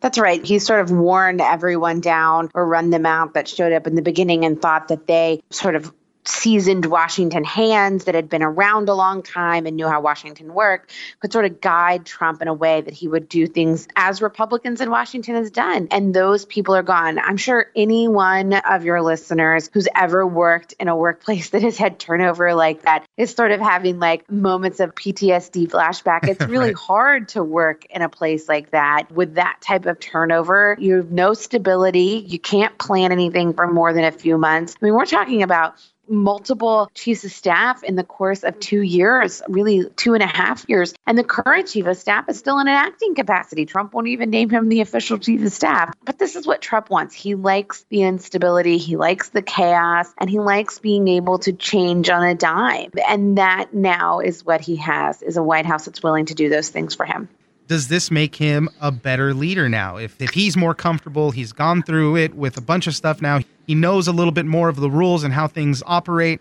That's 0.00 0.18
right. 0.18 0.44
He 0.44 0.58
sort 0.58 0.80
of 0.80 0.90
worn 0.90 1.40
everyone 1.40 2.00
down 2.00 2.50
or 2.54 2.66
run 2.66 2.90
them 2.90 3.04
out 3.04 3.34
that 3.34 3.48
showed 3.48 3.72
up 3.72 3.86
in 3.86 3.94
the 3.94 4.02
beginning 4.02 4.44
and 4.44 4.60
thought 4.60 4.88
that 4.88 5.06
they 5.06 5.42
sort 5.50 5.74
of 5.74 5.92
seasoned 6.28 6.86
Washington 6.86 7.42
hands 7.44 8.04
that 8.04 8.14
had 8.14 8.28
been 8.28 8.42
around 8.42 8.88
a 8.88 8.94
long 8.94 9.22
time 9.22 9.66
and 9.66 9.76
knew 9.76 9.88
how 9.88 10.00
Washington 10.00 10.52
worked 10.52 10.92
could 11.20 11.32
sort 11.32 11.46
of 11.46 11.60
guide 11.60 12.04
Trump 12.04 12.42
in 12.42 12.48
a 12.48 12.54
way 12.54 12.80
that 12.80 12.94
he 12.94 13.08
would 13.08 13.28
do 13.28 13.46
things 13.46 13.88
as 13.96 14.20
Republicans 14.20 14.80
in 14.80 14.90
Washington 14.90 15.34
has 15.36 15.50
done. 15.50 15.88
And 15.90 16.14
those 16.14 16.44
people 16.44 16.74
are 16.74 16.82
gone. 16.82 17.18
I'm 17.18 17.38
sure 17.38 17.66
any 17.74 18.08
one 18.08 18.52
of 18.52 18.84
your 18.84 19.00
listeners 19.02 19.70
who's 19.72 19.88
ever 19.94 20.26
worked 20.26 20.74
in 20.78 20.88
a 20.88 20.96
workplace 20.96 21.50
that 21.50 21.62
has 21.62 21.78
had 21.78 21.98
turnover 21.98 22.54
like 22.54 22.82
that 22.82 23.06
is 23.16 23.34
sort 23.34 23.50
of 23.50 23.60
having 23.60 23.98
like 23.98 24.30
moments 24.30 24.80
of 24.80 24.94
PTSD 24.94 25.68
flashback. 25.68 26.28
It's 26.28 26.44
really 26.46 26.68
right. 26.68 26.76
hard 26.76 27.28
to 27.30 27.42
work 27.42 27.86
in 27.86 28.02
a 28.02 28.08
place 28.08 28.48
like 28.48 28.70
that 28.70 29.10
with 29.10 29.34
that 29.34 29.60
type 29.60 29.86
of 29.86 29.98
turnover. 29.98 30.76
You 30.78 30.96
have 30.96 31.10
no 31.10 31.34
stability. 31.34 32.24
You 32.26 32.38
can't 32.38 32.76
plan 32.78 33.12
anything 33.12 33.54
for 33.54 33.66
more 33.66 33.92
than 33.92 34.04
a 34.04 34.12
few 34.12 34.36
months. 34.36 34.74
I 34.80 34.84
mean, 34.84 34.94
we're 34.94 35.06
talking 35.06 35.42
about 35.42 35.76
multiple 36.08 36.90
chiefs 36.94 37.24
of 37.24 37.32
staff 37.32 37.82
in 37.84 37.96
the 37.96 38.04
course 38.04 38.44
of 38.44 38.58
two 38.60 38.80
years, 38.80 39.42
really 39.48 39.84
two 39.96 40.14
and 40.14 40.22
a 40.22 40.26
half 40.26 40.64
years. 40.68 40.94
And 41.06 41.18
the 41.18 41.24
current 41.24 41.68
chief 41.68 41.86
of 41.86 41.96
staff 41.96 42.28
is 42.28 42.38
still 42.38 42.58
in 42.58 42.68
an 42.68 42.74
acting 42.74 43.14
capacity. 43.14 43.66
Trump 43.66 43.94
won't 43.94 44.08
even 44.08 44.30
name 44.30 44.50
him 44.50 44.68
the 44.68 44.80
official 44.80 45.18
chief 45.18 45.44
of 45.44 45.52
staff. 45.52 45.94
But 46.04 46.18
this 46.18 46.36
is 46.36 46.46
what 46.46 46.60
Trump 46.60 46.90
wants. 46.90 47.14
He 47.14 47.34
likes 47.34 47.84
the 47.90 48.02
instability, 48.02 48.78
he 48.78 48.96
likes 48.96 49.30
the 49.30 49.42
chaos, 49.42 50.12
and 50.18 50.28
he 50.28 50.38
likes 50.38 50.78
being 50.78 51.08
able 51.08 51.38
to 51.40 51.52
change 51.52 52.08
on 52.10 52.24
a 52.24 52.34
dime. 52.34 52.90
And 53.08 53.38
that 53.38 53.74
now 53.74 54.20
is 54.20 54.44
what 54.44 54.60
he 54.60 54.76
has 54.76 55.22
is 55.22 55.36
a 55.36 55.42
White 55.42 55.66
House 55.66 55.86
that's 55.86 56.02
willing 56.02 56.26
to 56.26 56.34
do 56.34 56.48
those 56.48 56.68
things 56.68 56.94
for 56.94 57.04
him 57.04 57.28
does 57.68 57.88
this 57.88 58.10
make 58.10 58.34
him 58.34 58.68
a 58.80 58.90
better 58.90 59.34
leader 59.34 59.68
now? 59.68 59.98
If, 59.98 60.20
if 60.20 60.30
he's 60.30 60.56
more 60.56 60.74
comfortable, 60.74 61.30
he's 61.30 61.52
gone 61.52 61.82
through 61.82 62.16
it 62.16 62.34
with 62.34 62.56
a 62.56 62.62
bunch 62.62 62.86
of 62.86 62.96
stuff 62.96 63.20
now, 63.22 63.40
he 63.68 63.74
knows 63.74 64.08
a 64.08 64.12
little 64.12 64.32
bit 64.32 64.46
more 64.46 64.70
of 64.70 64.76
the 64.76 64.88
rules 64.88 65.24
and 65.24 65.34
how 65.34 65.46
things 65.46 65.82
operate. 65.86 66.40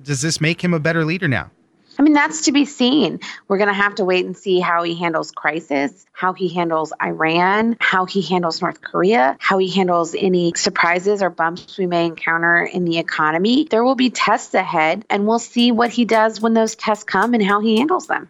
Does 0.00 0.22
this 0.22 0.40
make 0.40 0.62
him 0.62 0.72
a 0.72 0.78
better 0.78 1.04
leader 1.04 1.26
now? 1.26 1.50
I 1.98 2.02
mean, 2.02 2.12
that's 2.12 2.42
to 2.42 2.52
be 2.52 2.64
seen. 2.64 3.18
We're 3.48 3.58
going 3.58 3.66
to 3.66 3.74
have 3.74 3.96
to 3.96 4.04
wait 4.04 4.24
and 4.24 4.36
see 4.36 4.60
how 4.60 4.84
he 4.84 4.94
handles 4.94 5.32
crisis, 5.32 6.06
how 6.12 6.34
he 6.34 6.48
handles 6.48 6.92
Iran, 7.02 7.76
how 7.80 8.04
he 8.04 8.22
handles 8.22 8.62
North 8.62 8.80
Korea, 8.80 9.36
how 9.40 9.58
he 9.58 9.68
handles 9.68 10.14
any 10.16 10.52
surprises 10.54 11.20
or 11.20 11.30
bumps 11.30 11.76
we 11.76 11.86
may 11.86 12.06
encounter 12.06 12.62
in 12.62 12.84
the 12.84 12.98
economy. 12.98 13.66
There 13.68 13.82
will 13.82 13.96
be 13.96 14.10
tests 14.10 14.54
ahead, 14.54 15.04
and 15.10 15.26
we'll 15.26 15.40
see 15.40 15.72
what 15.72 15.90
he 15.90 16.04
does 16.04 16.40
when 16.40 16.54
those 16.54 16.76
tests 16.76 17.02
come 17.02 17.34
and 17.34 17.42
how 17.42 17.58
he 17.58 17.78
handles 17.78 18.06
them. 18.06 18.28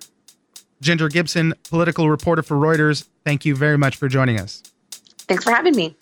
Ginger 0.81 1.11
Gibson, 1.11 1.53
political 1.69 2.09
reporter 2.09 2.43
for 2.43 2.57
Reuters, 2.57 3.07
thank 3.27 3.45
you 3.45 3.55
very 3.55 3.77
much 3.77 3.97
for 3.97 4.09
joining 4.09 4.41
us. 4.41 4.63
Thanks 5.29 5.45
for 5.45 5.51
having 5.51 5.77
me. 5.77 5.95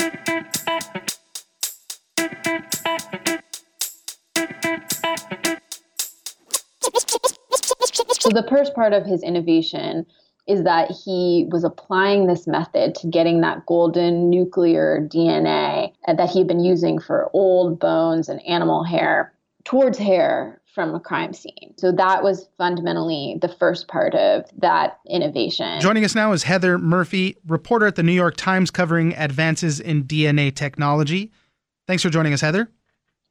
So 8.27 8.33
the 8.33 8.49
first 8.49 8.75
part 8.75 8.93
of 8.93 9.07
his 9.07 9.23
innovation 9.23 10.05
is 10.49 10.65
that 10.65 10.91
he 10.91 11.47
was 11.49 11.63
applying 11.63 12.27
this 12.27 12.49
method 12.49 12.97
to 12.97 13.07
getting 13.07 13.41
that 13.43 13.65
golden 13.67 14.29
nuclear 14.31 15.07
DNA 15.09 15.93
that 16.09 16.29
he'd 16.31 16.49
been 16.49 16.59
using 16.59 16.99
for 16.99 17.31
old 17.33 17.79
bones 17.79 18.29
and 18.29 18.45
animal 18.45 18.83
hair 18.83 19.33
towards 19.65 19.97
hair 19.97 20.61
from 20.75 20.93
a 20.93 20.99
crime 20.99 21.35
scene. 21.35 21.73
So 21.77 21.93
that 21.93 22.25
was 22.25 22.49
fundamentally 22.59 23.39
the 23.41 23.49
first 23.49 23.87
part 23.87 24.17
of 24.17 24.45
that 24.59 24.99
innovation. 25.09 25.81
Joining 25.81 26.05
us 26.05 26.17
now 26.17 26.33
is 26.33 26.43
Heather 26.43 26.79
Murphy, 26.79 27.37
reporter 27.47 27.87
at 27.87 27.95
the 27.95 28.03
New 28.03 28.13
York 28.13 28.37
Times 28.37 28.73
covering 28.73 29.15
advances 29.15 29.79
in 29.79 30.03
DNA 30.03 30.53
technology. 30.53 31.31
Thanks 31.87 32.03
for 32.03 32.11
joining 32.11 32.33
us, 32.33 32.41
Heather. 32.41 32.73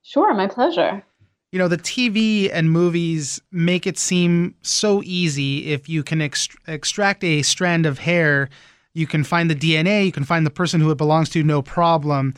Sure, 0.04 0.34
my 0.34 0.48
pleasure. 0.48 1.04
You 1.52 1.60
know, 1.60 1.68
the 1.68 1.78
TV 1.78 2.50
and 2.52 2.70
movies 2.70 3.42
make 3.52 3.88
it 3.88 3.98
seem 3.98 4.56
so 4.62 5.02
easy 5.06 5.72
if 5.72 5.88
you 5.88 6.04
can 6.04 6.20
ext- 6.20 6.56
extract 6.68 7.24
a 7.24 7.42
strand 7.44 7.86
of 7.86 8.00
hair, 8.00 8.50
you 8.94 9.08
can 9.08 9.24
find 9.24 9.50
the 9.50 9.56
DNA, 9.56 10.06
you 10.06 10.12
can 10.12 10.26
find 10.26 10.46
the 10.46 10.52
person 10.52 10.82
who 10.82 10.92
it 10.92 10.98
belongs 10.98 11.30
to, 11.30 11.44
no 11.44 11.62
problem 11.62 12.34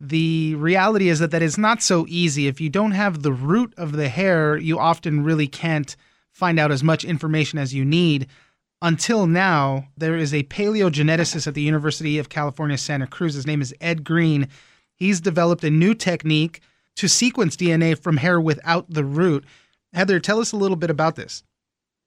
the 0.00 0.54
reality 0.54 1.10
is 1.10 1.18
that 1.18 1.30
that 1.30 1.42
is 1.42 1.58
not 1.58 1.82
so 1.82 2.06
easy. 2.08 2.46
If 2.46 2.60
you 2.60 2.70
don't 2.70 2.92
have 2.92 3.22
the 3.22 3.32
root 3.32 3.74
of 3.76 3.92
the 3.92 4.08
hair, 4.08 4.56
you 4.56 4.78
often 4.78 5.22
really 5.22 5.46
can't 5.46 5.94
find 6.32 6.58
out 6.58 6.72
as 6.72 6.82
much 6.82 7.04
information 7.04 7.58
as 7.58 7.74
you 7.74 7.84
need. 7.84 8.26
Until 8.80 9.26
now, 9.26 9.88
there 9.98 10.16
is 10.16 10.32
a 10.32 10.44
paleogeneticist 10.44 11.46
at 11.46 11.52
the 11.52 11.60
University 11.60 12.18
of 12.18 12.30
California, 12.30 12.78
Santa 12.78 13.06
Cruz. 13.06 13.34
His 13.34 13.46
name 13.46 13.60
is 13.60 13.74
Ed 13.78 14.02
Green. 14.04 14.48
He's 14.94 15.20
developed 15.20 15.64
a 15.64 15.70
new 15.70 15.94
technique 15.94 16.62
to 16.96 17.08
sequence 17.08 17.56
DNA 17.56 17.98
from 17.98 18.18
hair 18.18 18.40
without 18.40 18.86
the 18.88 19.04
root. 19.04 19.44
Heather, 19.92 20.20
tell 20.20 20.40
us 20.40 20.52
a 20.52 20.56
little 20.56 20.76
bit 20.76 20.90
about 20.90 21.16
this. 21.16 21.42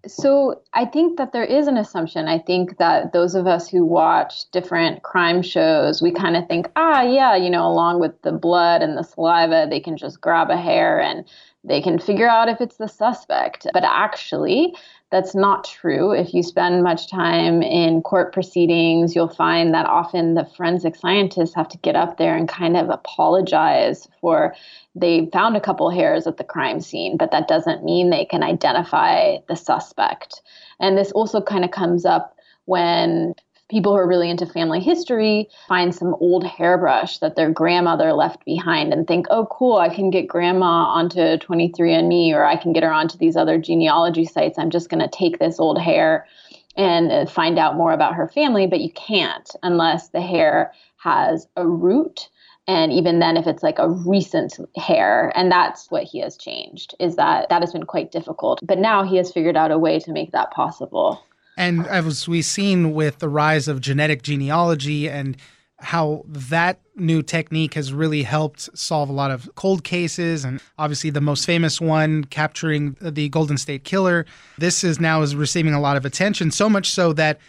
So 0.05 0.61
I 0.73 0.83
think 0.85 1.17
that 1.17 1.31
there 1.31 1.45
is 1.45 1.67
an 1.67 1.77
assumption. 1.77 2.27
I 2.27 2.37
think 2.37 2.77
that 2.77 3.13
those 3.13 3.35
of 3.35 3.47
us 3.47 3.69
who 3.69 3.85
watch 3.85 4.51
different 4.51 5.01
crime 5.03 5.41
shows, 5.41 6.01
we 6.01 6.11
kind 6.11 6.35
of 6.35 6.45
think, 6.47 6.69
ah, 6.75 7.01
yeah, 7.01 7.37
you 7.37 7.49
know, 7.49 7.65
along 7.65 8.01
with 8.01 8.21
the 8.21 8.33
blood 8.33 8.81
and 8.81 8.97
the 8.97 9.03
saliva, 9.03 9.65
they 9.69 9.79
can 9.79 9.95
just 9.95 10.19
grab 10.19 10.49
a 10.49 10.57
hair 10.57 10.99
and 10.99 11.25
they 11.63 11.81
can 11.81 11.99
figure 11.99 12.27
out 12.27 12.49
if 12.49 12.59
it's 12.59 12.75
the 12.75 12.89
suspect. 12.89 13.65
But 13.71 13.85
actually, 13.85 14.75
that's 15.13 15.35
not 15.35 15.63
true. 15.63 16.11
If 16.11 16.33
you 16.33 16.41
spend 16.41 16.81
much 16.81 17.07
time 17.07 17.61
in 17.61 18.01
court 18.01 18.33
proceedings, 18.33 19.13
you'll 19.13 19.27
find 19.27 19.71
that 19.71 19.85
often 19.85 20.33
the 20.33 20.43
forensic 20.57 20.95
scientists 20.95 21.53
have 21.53 21.67
to 21.67 21.77
get 21.77 21.95
up 21.95 22.17
there 22.17 22.35
and 22.35 22.49
kind 22.49 22.75
of 22.75 22.89
apologize 22.89 24.07
for 24.19 24.55
they 24.95 25.29
found 25.31 25.55
a 25.55 25.61
couple 25.61 25.91
hairs 25.91 26.25
at 26.25 26.37
the 26.37 26.43
crime 26.43 26.79
scene, 26.79 27.15
but 27.15 27.29
that 27.29 27.47
doesn't 27.47 27.83
mean 27.85 28.09
they 28.09 28.25
can 28.25 28.41
identify 28.41 29.37
the 29.47 29.55
suspect. 29.55 30.41
And 30.79 30.97
this 30.97 31.11
also 31.11 31.41
kind 31.41 31.63
of 31.63 31.69
comes 31.69 32.05
up 32.05 32.35
when 32.65 33.35
people 33.69 33.93
who 33.93 33.97
are 33.97 34.07
really 34.07 34.29
into 34.29 34.45
family 34.45 34.79
history 34.79 35.49
find 35.67 35.95
some 35.95 36.15
old 36.19 36.45
hairbrush 36.45 37.19
that 37.19 37.35
their 37.35 37.49
grandmother 37.49 38.13
left 38.13 38.43
behind 38.45 38.93
and 38.93 39.07
think, 39.07 39.25
oh, 39.29 39.45
cool, 39.47 39.77
I 39.77 39.93
can 39.93 40.09
get 40.09 40.27
grandma 40.27 40.85
onto 40.85 41.19
23andMe 41.19 42.33
or 42.33 42.45
I 42.45 42.55
can 42.55 42.73
get 42.73 42.83
her 42.83 42.91
onto 42.91 43.17
these 43.17 43.35
other 43.35 43.57
genealogy 43.57 44.25
sites. 44.25 44.59
I'm 44.59 44.69
just 44.69 44.89
going 44.89 45.01
to 45.01 45.07
take 45.07 45.39
this 45.39 45.59
old 45.59 45.79
hair 45.79 46.27
and 46.75 47.11
uh, 47.11 47.25
find 47.25 47.57
out 47.57 47.75
more 47.75 47.93
about 47.93 48.15
her 48.15 48.27
family. 48.27 48.67
But 48.67 48.81
you 48.81 48.91
can't 48.91 49.49
unless 49.63 50.09
the 50.09 50.21
hair 50.21 50.73
has 50.97 51.47
a 51.55 51.67
root 51.67 52.29
and 52.67 52.93
even 52.93 53.19
then 53.19 53.35
if 53.35 53.45
it's 53.45 53.63
like 53.63 53.79
a 53.79 53.89
recent 53.89 54.57
hair 54.77 55.31
and 55.35 55.51
that's 55.51 55.91
what 55.91 56.03
he 56.03 56.19
has 56.19 56.37
changed 56.37 56.95
is 56.99 57.17
that 57.17 57.49
that 57.49 57.61
has 57.61 57.73
been 57.73 57.85
quite 57.85 58.11
difficult 58.11 58.59
but 58.63 58.79
now 58.79 59.03
he 59.03 59.17
has 59.17 59.31
figured 59.31 59.57
out 59.57 59.71
a 59.71 59.77
way 59.77 59.99
to 59.99 60.11
make 60.11 60.31
that 60.31 60.51
possible 60.51 61.21
and 61.57 61.85
as 61.87 62.27
we've 62.27 62.45
seen 62.45 62.93
with 62.93 63.19
the 63.19 63.29
rise 63.29 63.67
of 63.67 63.81
genetic 63.81 64.21
genealogy 64.21 65.09
and 65.09 65.37
how 65.79 66.23
that 66.27 66.79
new 66.95 67.21
technique 67.21 67.73
has 67.73 67.91
really 67.91 68.23
helped 68.23 68.69
solve 68.77 69.09
a 69.09 69.13
lot 69.13 69.31
of 69.31 69.49
cold 69.55 69.83
cases 69.83 70.45
and 70.45 70.61
obviously 70.77 71.09
the 71.09 71.19
most 71.19 71.45
famous 71.45 71.81
one 71.81 72.23
capturing 72.25 72.95
the 73.01 73.27
golden 73.29 73.57
state 73.57 73.83
killer 73.83 74.25
this 74.57 74.83
is 74.83 74.99
now 74.99 75.21
is 75.21 75.35
receiving 75.35 75.73
a 75.73 75.81
lot 75.81 75.97
of 75.97 76.05
attention 76.05 76.51
so 76.51 76.69
much 76.69 76.89
so 76.91 77.11
that 77.11 77.39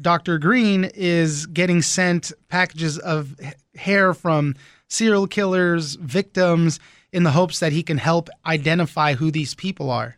Dr. 0.00 0.38
Green 0.38 0.90
is 0.94 1.46
getting 1.46 1.80
sent 1.80 2.32
packages 2.48 2.98
of 2.98 3.36
hair 3.76 4.12
from 4.12 4.54
serial 4.88 5.26
killers, 5.26 5.94
victims, 5.96 6.80
in 7.12 7.22
the 7.22 7.30
hopes 7.30 7.60
that 7.60 7.72
he 7.72 7.82
can 7.82 7.98
help 7.98 8.28
identify 8.44 9.14
who 9.14 9.30
these 9.30 9.54
people 9.54 9.90
are. 9.90 10.16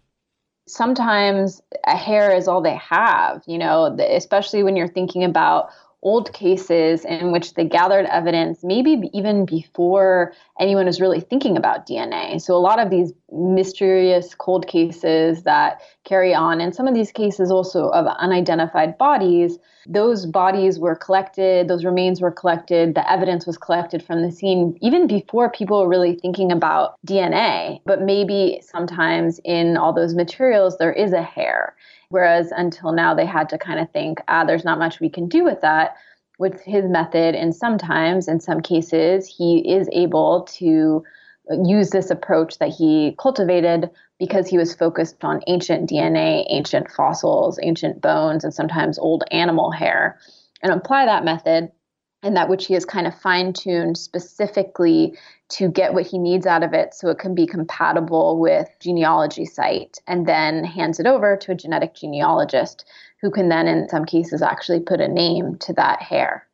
Sometimes 0.69 1.63
a 1.87 1.97
hair 1.97 2.35
is 2.35 2.49
all 2.49 2.61
they 2.61 2.77
have, 2.77 3.43
you 3.47 3.59
know, 3.59 3.97
especially 3.99 4.63
when 4.63 4.77
you're 4.77 4.89
thinking 4.89 5.23
about 5.23 5.71
old 6.07 6.33
cases 6.33 7.05
in 7.05 7.33
which 7.33 7.55
they 7.55 7.65
gathered 7.65 8.07
evidence, 8.07 8.63
maybe 8.63 9.11
even 9.13 9.45
before 9.45 10.33
anyone 10.61 10.87
was 10.87 11.01
really 11.01 11.19
thinking 11.19 11.57
about 11.57 11.85
DNA. 11.85 12.41
So, 12.41 12.55
a 12.55 12.63
lot 12.63 12.79
of 12.79 12.91
these 12.91 13.13
mysterious 13.33 14.33
cold 14.33 14.69
cases 14.69 15.43
that 15.43 15.81
carry 16.05 16.33
on, 16.33 16.61
and 16.61 16.73
some 16.73 16.87
of 16.87 16.95
these 16.95 17.11
cases 17.11 17.51
also 17.51 17.89
of 17.89 18.07
unidentified 18.07 18.97
bodies, 18.99 19.59
those 19.89 20.27
bodies 20.27 20.79
were 20.79 20.95
collected, 20.95 21.67
those 21.67 21.85
remains 21.85 22.21
were 22.21 22.31
collected, 22.31 22.95
the 22.95 23.11
evidence 23.11 23.45
was 23.45 23.59
collected 23.59 24.01
from 24.01 24.23
the 24.23 24.31
scene 24.31 24.79
even 24.81 25.09
before 25.09 25.51
people 25.51 25.81
were 25.81 25.89
really 25.89 26.15
thinking 26.15 26.53
about 26.53 26.95
DNA. 27.05 27.81
But 27.85 28.03
maybe 28.03 28.61
sometimes 28.63 29.41
in 29.45 29.77
all 29.77 29.93
those 29.93 30.15
materials, 30.15 30.79
there 30.79 30.93
is 30.93 31.13
a 31.13 31.23
hair. 31.23 31.75
Whereas 32.09 32.53
until 32.53 32.93
now, 32.93 33.15
they 33.15 33.27
had 33.27 33.49
to 33.51 33.59
kind 33.59 33.81
of 33.81 33.91
think, 33.91 34.21
ah, 34.29 34.45
there's 34.45 34.65
not 34.65 34.79
much 34.79 35.01
we 35.01 35.11
can 35.11 35.29
do 35.29 35.45
with 35.45 35.61
that. 35.63 35.97
With 36.39 36.61
his 36.61 36.85
method, 36.85 37.35
and 37.35 37.55
sometimes, 37.55 38.29
in 38.29 38.41
some 38.41 38.61
cases, 38.61 39.27
he 39.27 39.59
is 39.75 39.89
able 39.93 40.43
to 40.59 41.03
use 41.65 41.91
this 41.91 42.11
approach 42.11 42.59
that 42.59 42.69
he 42.69 43.17
cultivated 43.19 43.91
because 44.19 44.47
he 44.47 44.59
was 44.59 44.75
focused 44.75 45.23
on 45.25 45.43
ancient 45.47 45.89
DNA, 45.89 46.45
ancient 46.51 46.91
fossils, 46.91 47.59
ancient 47.63 48.01
bones, 48.01 48.45
and 48.45 48.53
sometimes 48.53 48.99
old 48.99 49.25
animal 49.31 49.71
hair, 49.71 50.19
and 50.63 50.73
apply 50.73 51.07
that 51.07 51.25
method 51.25 51.71
and 52.23 52.37
that 52.37 52.49
which 52.49 52.67
he 52.67 52.75
has 52.75 52.85
kind 52.85 53.07
of 53.07 53.19
fine 53.19 53.53
tuned 53.53 53.97
specifically 53.97 55.17
to 55.49 55.69
get 55.69 55.95
what 55.95 56.07
he 56.07 56.19
needs 56.19 56.47
out 56.47 56.63
of 56.63 56.73
it 56.73 56.95
so 56.95 57.09
it 57.09 57.19
can 57.19 57.35
be 57.35 57.47
compatible 57.47 58.39
with 58.39 58.69
genealogy 58.81 59.45
site 59.45 59.99
and 60.07 60.27
then 60.27 60.65
hands 60.65 60.99
it 60.99 61.07
over 61.07 61.37
to 61.37 61.53
a 61.53 61.55
genetic 61.55 61.95
genealogist 61.95 62.85
who 63.21 63.31
can 63.31 63.49
then 63.49 63.69
in 63.69 63.89
some 63.89 64.05
cases 64.05 64.43
actually 64.43 64.81
put 64.81 65.01
a 65.01 65.09
name 65.09 65.57
to 65.59 65.73
that 65.73 66.03
hair. 66.03 66.47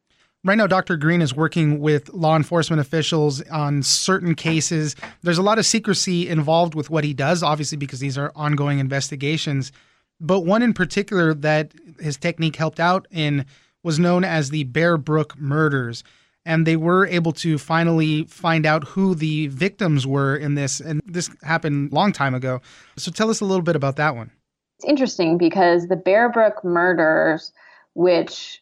Right 0.44 0.58
now, 0.58 0.66
Dr. 0.66 0.96
Green 0.96 1.22
is 1.22 1.34
working 1.34 1.78
with 1.78 2.12
law 2.12 2.34
enforcement 2.34 2.80
officials 2.80 3.40
on 3.42 3.84
certain 3.84 4.34
cases. 4.34 4.96
There's 5.22 5.38
a 5.38 5.42
lot 5.42 5.60
of 5.60 5.66
secrecy 5.66 6.28
involved 6.28 6.74
with 6.74 6.90
what 6.90 7.04
he 7.04 7.14
does, 7.14 7.44
obviously, 7.44 7.78
because 7.78 8.00
these 8.00 8.18
are 8.18 8.32
ongoing 8.34 8.80
investigations. 8.80 9.70
But 10.20 10.40
one 10.40 10.62
in 10.62 10.74
particular 10.74 11.32
that 11.34 11.72
his 12.00 12.16
technique 12.16 12.56
helped 12.56 12.80
out 12.80 13.06
in 13.12 13.46
was 13.82 13.98
known 13.98 14.24
as 14.24 14.50
the 14.50 14.64
Bear 14.64 14.96
Brook 14.96 15.38
murders. 15.38 16.04
And 16.44 16.66
they 16.66 16.76
were 16.76 17.06
able 17.06 17.32
to 17.34 17.56
finally 17.56 18.24
find 18.24 18.66
out 18.66 18.84
who 18.84 19.14
the 19.14 19.46
victims 19.46 20.06
were 20.06 20.34
in 20.36 20.56
this. 20.56 20.80
And 20.80 21.00
this 21.06 21.30
happened 21.42 21.92
a 21.92 21.94
long 21.94 22.12
time 22.12 22.34
ago. 22.34 22.60
So 22.96 23.12
tell 23.12 23.30
us 23.30 23.40
a 23.40 23.44
little 23.44 23.62
bit 23.62 23.76
about 23.76 23.96
that 23.96 24.16
one. 24.16 24.32
It's 24.78 24.88
interesting 24.88 25.38
because 25.38 25.86
the 25.86 25.96
Bear 25.96 26.28
Brook 26.28 26.64
murders, 26.64 27.52
which 27.94 28.60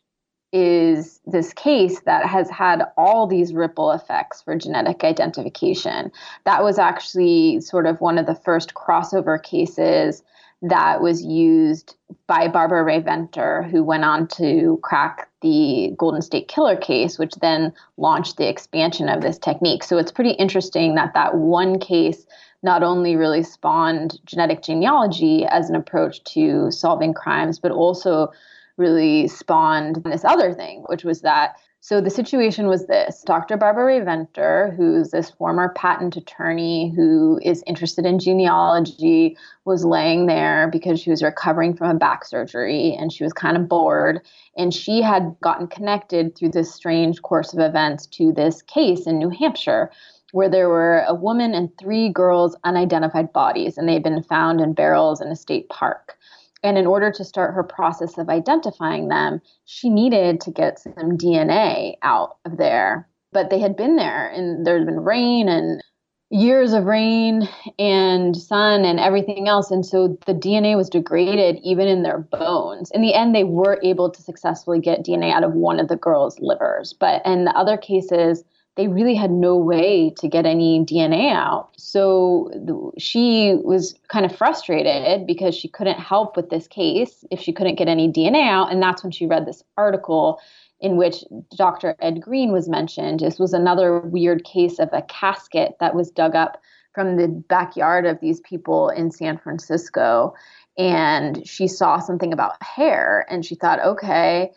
is 0.52 1.20
this 1.26 1.52
case 1.54 2.00
that 2.00 2.26
has 2.26 2.50
had 2.50 2.82
all 2.96 3.26
these 3.26 3.54
ripple 3.54 3.92
effects 3.92 4.42
for 4.42 4.56
genetic 4.56 5.04
identification. 5.04 6.10
That 6.44 6.64
was 6.64 6.78
actually 6.78 7.60
sort 7.60 7.86
of 7.86 8.00
one 8.00 8.18
of 8.18 8.26
the 8.26 8.34
first 8.34 8.74
crossover 8.74 9.42
cases 9.42 10.22
that 10.62 11.00
was 11.00 11.25
used 11.25 11.97
by 12.26 12.47
Barbara 12.49 12.85
Rae-Venter, 12.85 13.62
who 13.71 13.83
went 13.83 14.05
on 14.05 14.29
to 14.29 14.79
crack 14.83 15.31
the 15.40 15.95
Golden 15.97 16.21
State 16.21 16.49
Killer 16.49 16.76
case, 16.76 17.19
which 17.19 17.35
then 17.37 17.73
launched 17.97 18.37
the 18.37 18.49
expansion 18.49 19.09
of 19.09 19.23
this 19.23 19.38
technique. 19.38 19.83
So 19.83 19.97
it's 19.97 20.12
pretty 20.12 20.33
interesting 20.33 20.95
that 20.97 21.14
that 21.14 21.37
one 21.37 21.79
case 21.79 22.26
not 22.62 22.83
only 22.83 23.17
really 23.17 23.43
spawned 23.43 24.21
genetic 24.26 24.62
genealogy 24.62 25.47
as 25.47 25.71
an 25.71 25.76
approach 25.76 26.23
to 26.25 26.71
solving 26.71 27.14
crimes, 27.14 27.59
but 27.59 27.73
also 27.73 28.31
really 28.76 29.29
spawned 29.29 30.02
this 30.05 30.25
other 30.25 30.52
thing, 30.52 30.85
which 30.88 31.05
was 31.05 31.23
that 31.23 31.57
so 31.82 32.00
the 32.00 32.10
situation 32.10 32.66
was 32.66 32.87
this 32.87 33.22
Dr. 33.22 33.56
Barbara 33.56 33.87
Rae-Venter, 33.87 34.75
who's 34.76 35.10
this 35.10 35.30
former 35.30 35.72
patent 35.75 36.14
attorney 36.14 36.92
who 36.94 37.40
is 37.42 37.64
interested 37.66 38.04
in 38.04 38.18
genealogy, 38.18 39.37
was 39.64 39.84
laying 39.84 40.26
there 40.26 40.68
because 40.70 41.00
she 41.00 41.10
was 41.10 41.22
recovering 41.22 41.75
from 41.75 41.90
a 41.90 41.99
back 41.99 42.26
surgery 42.26 42.94
and 42.99 43.10
she 43.10 43.25
was 43.25 43.32
kind 43.32 43.56
of 43.56 43.66
bored. 43.66 44.20
And 44.58 44.75
she 44.75 45.00
had 45.00 45.34
gotten 45.42 45.68
connected 45.68 46.37
through 46.37 46.50
this 46.50 46.75
strange 46.75 47.22
course 47.22 47.54
of 47.54 47.60
events 47.60 48.06
to 48.08 48.30
this 48.30 48.60
case 48.60 49.06
in 49.06 49.18
New 49.18 49.30
Hampshire 49.30 49.90
where 50.32 50.49
there 50.49 50.68
were 50.68 51.04
a 51.08 51.14
woman 51.14 51.54
and 51.54 51.76
three 51.78 52.08
girls' 52.08 52.56
unidentified 52.64 53.32
bodies, 53.32 53.76
and 53.76 53.88
they 53.88 53.94
had 53.94 54.02
been 54.02 54.22
found 54.22 54.60
in 54.60 54.72
barrels 54.72 55.20
in 55.20 55.28
a 55.28 55.37
state 55.37 55.68
park. 55.68 56.16
And 56.62 56.76
in 56.76 56.87
order 56.87 57.11
to 57.12 57.25
start 57.25 57.55
her 57.55 57.62
process 57.62 58.19
of 58.19 58.29
identifying 58.29 59.09
them, 59.09 59.40
she 59.64 59.88
needed 59.88 60.40
to 60.43 60.50
get 60.50 60.79
some 60.79 61.17
DNA 61.17 61.95
out 62.02 62.37
of 62.45 62.57
there. 62.59 63.09
But 63.33 63.50
they 63.50 63.61
had 63.61 63.76
been 63.76 63.97
there 63.97 64.29
and 64.29 64.67
there 64.67 64.76
had 64.76 64.87
been 64.87 65.00
rain 65.00 65.49
and 65.49 65.83
years 66.31 66.73
of 66.73 66.85
rain 66.85 67.49
and 67.79 68.37
sun 68.37 68.85
and 68.85 69.00
everything 69.00 69.49
else. 69.49 69.71
And 69.71 69.85
so 69.85 70.19
the 70.26 70.35
DNA 70.35 70.76
was 70.76 70.88
degraded 70.88 71.59
even 71.62 71.88
in 71.88 72.02
their 72.02 72.19
bones. 72.19 72.90
In 72.93 73.02
the 73.02 73.14
end, 73.14 73.35
they 73.35 73.45
were 73.45 73.81
able 73.83 74.11
to 74.11 74.23
successfully 74.23 74.81
get 74.81 75.05
DNA 75.05 75.33
out 75.33 75.45
of 75.45 75.55
one 75.55 75.81
of 75.81 75.88
the 75.88 75.97
girls' 75.97 76.38
livers. 76.40 76.93
But 76.93 77.25
in 77.26 77.45
the 77.45 77.57
other 77.57 77.76
cases, 77.76 78.45
they 78.76 78.88
really 78.88 79.14
had 79.14 79.30
no 79.30 79.56
way 79.56 80.14
to 80.18 80.28
get 80.28 80.46
any 80.46 80.84
DNA 80.84 81.32
out. 81.32 81.70
So 81.76 82.92
she 82.98 83.56
was 83.62 83.94
kind 84.08 84.24
of 84.24 84.34
frustrated 84.34 85.26
because 85.26 85.54
she 85.54 85.68
couldn't 85.68 85.98
help 85.98 86.36
with 86.36 86.50
this 86.50 86.66
case 86.66 87.24
if 87.30 87.40
she 87.40 87.52
couldn't 87.52 87.74
get 87.74 87.88
any 87.88 88.10
DNA 88.10 88.48
out. 88.48 88.72
And 88.72 88.82
that's 88.82 89.02
when 89.02 89.12
she 89.12 89.26
read 89.26 89.46
this 89.46 89.62
article 89.76 90.40
in 90.80 90.96
which 90.96 91.24
Dr. 91.56 91.94
Ed 92.00 92.22
Green 92.22 92.52
was 92.52 92.68
mentioned. 92.68 93.20
This 93.20 93.38
was 93.38 93.52
another 93.52 93.98
weird 94.00 94.44
case 94.44 94.78
of 94.78 94.88
a 94.92 95.02
casket 95.02 95.76
that 95.80 95.94
was 95.94 96.10
dug 96.10 96.34
up 96.34 96.60
from 96.94 97.16
the 97.16 97.28
backyard 97.28 98.06
of 98.06 98.18
these 98.20 98.40
people 98.40 98.88
in 98.88 99.10
San 99.10 99.36
Francisco. 99.36 100.34
And 100.78 101.46
she 101.46 101.68
saw 101.68 101.98
something 101.98 102.32
about 102.32 102.62
hair 102.62 103.26
and 103.28 103.44
she 103.44 103.54
thought, 103.56 103.80
okay, 103.80 104.52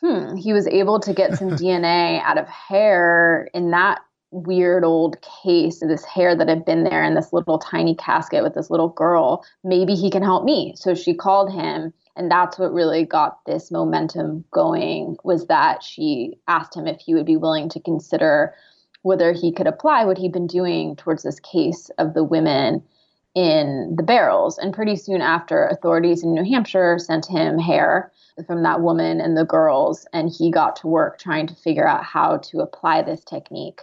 hmm, 0.00 0.36
he 0.36 0.52
was 0.52 0.66
able 0.66 1.00
to 1.00 1.12
get 1.12 1.36
some 1.36 1.50
DNA 1.56 2.22
out 2.22 2.38
of 2.38 2.48
hair 2.48 3.48
in 3.54 3.70
that 3.70 4.00
weird 4.30 4.84
old 4.84 5.16
case 5.22 5.82
of 5.82 5.88
this 5.88 6.04
hair 6.04 6.36
that 6.36 6.48
had 6.48 6.64
been 6.64 6.84
there 6.84 7.02
in 7.04 7.14
this 7.14 7.32
little 7.32 7.58
tiny 7.58 7.94
casket 7.94 8.42
with 8.42 8.54
this 8.54 8.70
little 8.70 8.90
girl. 8.90 9.44
Maybe 9.64 9.94
he 9.94 10.10
can 10.10 10.22
help 10.22 10.44
me. 10.44 10.74
So 10.76 10.94
she 10.94 11.14
called 11.14 11.52
him 11.52 11.92
and 12.16 12.30
that's 12.30 12.58
what 12.58 12.72
really 12.72 13.04
got 13.04 13.44
this 13.44 13.70
momentum 13.70 14.44
going 14.50 15.16
was 15.22 15.46
that 15.46 15.82
she 15.82 16.38
asked 16.48 16.74
him 16.74 16.86
if 16.86 16.98
he 17.00 17.14
would 17.14 17.26
be 17.26 17.36
willing 17.36 17.68
to 17.68 17.80
consider 17.80 18.54
whether 19.02 19.32
he 19.32 19.52
could 19.52 19.66
apply 19.66 20.04
what 20.04 20.18
he'd 20.18 20.32
been 20.32 20.46
doing 20.46 20.96
towards 20.96 21.22
this 21.22 21.38
case 21.40 21.90
of 21.98 22.14
the 22.14 22.24
women 22.24 22.82
in 23.36 23.94
the 23.96 24.02
barrels. 24.02 24.58
And 24.58 24.74
pretty 24.74 24.96
soon 24.96 25.20
after 25.20 25.66
authorities 25.66 26.24
in 26.24 26.34
new 26.34 26.42
hampshire 26.42 26.98
sent 26.98 27.26
him 27.26 27.58
hair 27.58 28.10
from 28.46 28.62
that 28.62 28.80
woman 28.80 29.20
and 29.20 29.36
the 29.36 29.44
girls 29.44 30.06
and 30.12 30.30
he 30.30 30.50
got 30.50 30.74
to 30.76 30.86
work 30.86 31.18
trying 31.18 31.46
to 31.46 31.54
figure 31.54 31.86
out 31.86 32.02
how 32.02 32.38
to 32.38 32.60
apply 32.60 33.02
this 33.02 33.22
technique 33.22 33.82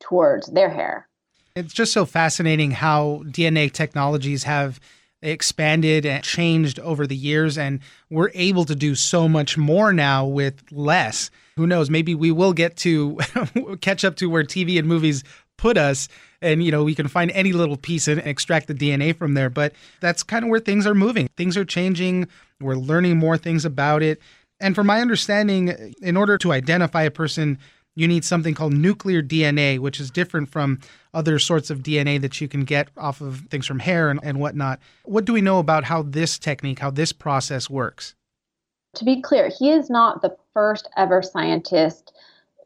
towards 0.00 0.46
their 0.48 0.70
hair. 0.70 1.08
It's 1.54 1.74
just 1.74 1.92
so 1.92 2.06
fascinating 2.06 2.70
how 2.70 3.22
dna 3.26 3.70
technologies 3.70 4.44
have 4.44 4.80
expanded 5.22 6.04
and 6.04 6.24
changed 6.24 6.78
over 6.80 7.06
the 7.06 7.16
years 7.16 7.56
and 7.56 7.80
we're 8.10 8.30
able 8.34 8.64
to 8.64 8.74
do 8.74 8.94
so 8.94 9.28
much 9.28 9.56
more 9.56 9.92
now 9.92 10.26
with 10.26 10.62
less. 10.72 11.30
Who 11.56 11.66
knows? 11.66 11.88
Maybe 11.88 12.14
we 12.14 12.30
will 12.32 12.52
get 12.52 12.76
to 12.78 13.18
catch 13.80 14.04
up 14.04 14.16
to 14.16 14.28
where 14.28 14.42
tv 14.42 14.78
and 14.78 14.88
movies 14.88 15.22
put 15.56 15.78
us 15.78 16.08
and 16.40 16.64
you 16.64 16.72
know 16.72 16.82
we 16.82 16.94
can 16.94 17.06
find 17.06 17.30
any 17.30 17.52
little 17.52 17.76
piece 17.76 18.08
and 18.08 18.20
extract 18.20 18.66
the 18.66 18.74
dna 18.74 19.16
from 19.16 19.34
there. 19.34 19.48
But 19.48 19.74
that's 20.00 20.22
kind 20.22 20.44
of 20.44 20.50
where 20.50 20.60
things 20.60 20.86
are 20.86 20.94
moving. 20.94 21.28
Things 21.36 21.56
are 21.56 21.64
changing. 21.64 22.26
We're 22.60 22.74
learning 22.74 23.18
more 23.18 23.38
things 23.38 23.64
about 23.64 24.02
it. 24.02 24.20
And 24.60 24.74
from 24.74 24.86
my 24.86 25.00
understanding 25.00 25.94
in 26.02 26.16
order 26.16 26.38
to 26.38 26.52
identify 26.52 27.02
a 27.02 27.10
person 27.10 27.58
you 27.94 28.08
need 28.08 28.24
something 28.24 28.54
called 28.54 28.72
nuclear 28.72 29.22
DNA, 29.22 29.78
which 29.78 30.00
is 30.00 30.10
different 30.10 30.48
from 30.48 30.80
other 31.14 31.38
sorts 31.38 31.70
of 31.70 31.80
DNA 31.80 32.20
that 32.20 32.40
you 32.40 32.48
can 32.48 32.64
get 32.64 32.88
off 32.96 33.20
of 33.20 33.40
things 33.50 33.66
from 33.66 33.78
hair 33.78 34.10
and, 34.10 34.20
and 34.22 34.40
whatnot. 34.40 34.80
What 35.04 35.24
do 35.24 35.32
we 35.32 35.40
know 35.40 35.58
about 35.58 35.84
how 35.84 36.02
this 36.02 36.38
technique, 36.38 36.78
how 36.78 36.90
this 36.90 37.12
process 37.12 37.68
works? 37.68 38.14
To 38.96 39.04
be 39.04 39.20
clear, 39.20 39.50
he 39.58 39.70
is 39.70 39.90
not 39.90 40.22
the 40.22 40.36
first 40.52 40.88
ever 40.96 41.22
scientist 41.22 42.12